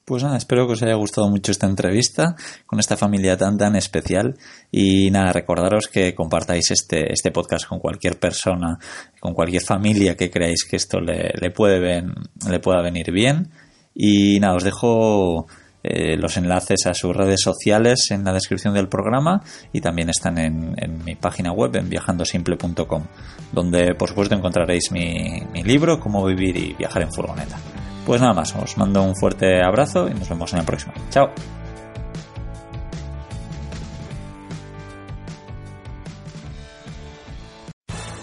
Pues 0.04 0.22
nada, 0.22 0.36
espero 0.36 0.66
que 0.66 0.74
os 0.74 0.82
haya 0.82 0.96
gustado 0.96 1.30
mucho 1.30 1.50
esta 1.50 1.66
entrevista 1.66 2.36
con 2.66 2.78
esta 2.78 2.98
familia 2.98 3.38
tan 3.38 3.56
tan 3.56 3.74
especial 3.74 4.34
y 4.70 5.10
nada, 5.10 5.32
recordaros 5.32 5.88
que 5.88 6.14
compartáis 6.14 6.72
este, 6.72 7.10
este 7.10 7.30
podcast 7.30 7.66
con 7.66 7.78
cualquier 7.78 8.18
persona, 8.18 8.78
con 9.18 9.32
cualquier 9.32 9.62
familia 9.62 10.14
que 10.14 10.30
creáis 10.30 10.66
que 10.68 10.76
esto 10.76 11.00
le, 11.00 11.32
le, 11.40 11.50
puede 11.50 12.02
le 12.50 12.60
pueda 12.60 12.82
venir 12.82 13.10
bien 13.12 13.48
y 13.94 14.38
nada, 14.40 14.56
os 14.56 14.64
dejo 14.64 15.46
eh, 15.82 16.16
los 16.16 16.36
enlaces 16.36 16.86
a 16.86 16.94
sus 16.94 17.16
redes 17.16 17.40
sociales 17.42 18.10
en 18.10 18.24
la 18.24 18.32
descripción 18.32 18.74
del 18.74 18.88
programa 18.88 19.42
y 19.72 19.80
también 19.80 20.10
están 20.10 20.38
en, 20.38 20.74
mi 21.04 21.14
página 21.14 21.52
web 21.52 21.74
en 21.76 21.88
viajandosimple.com 21.88 23.04
donde 23.52 23.94
por 23.94 24.08
supuesto 24.08 24.34
encontraréis 24.34 24.92
mi, 24.92 25.42
mi 25.52 25.62
libro 25.62 25.98
Cómo 25.98 26.24
vivir 26.24 26.56
y 26.56 26.74
viajar 26.74 27.02
en 27.02 27.12
furgoneta. 27.12 27.58
Pues 28.06 28.20
nada 28.20 28.32
más, 28.32 28.54
os 28.56 28.76
mando 28.76 29.02
un 29.02 29.14
fuerte 29.14 29.62
abrazo 29.62 30.08
y 30.08 30.14
nos 30.14 30.28
vemos 30.28 30.52
en 30.52 30.60
el 30.60 30.64
próximo. 30.64 30.92
Chao. 31.10 31.30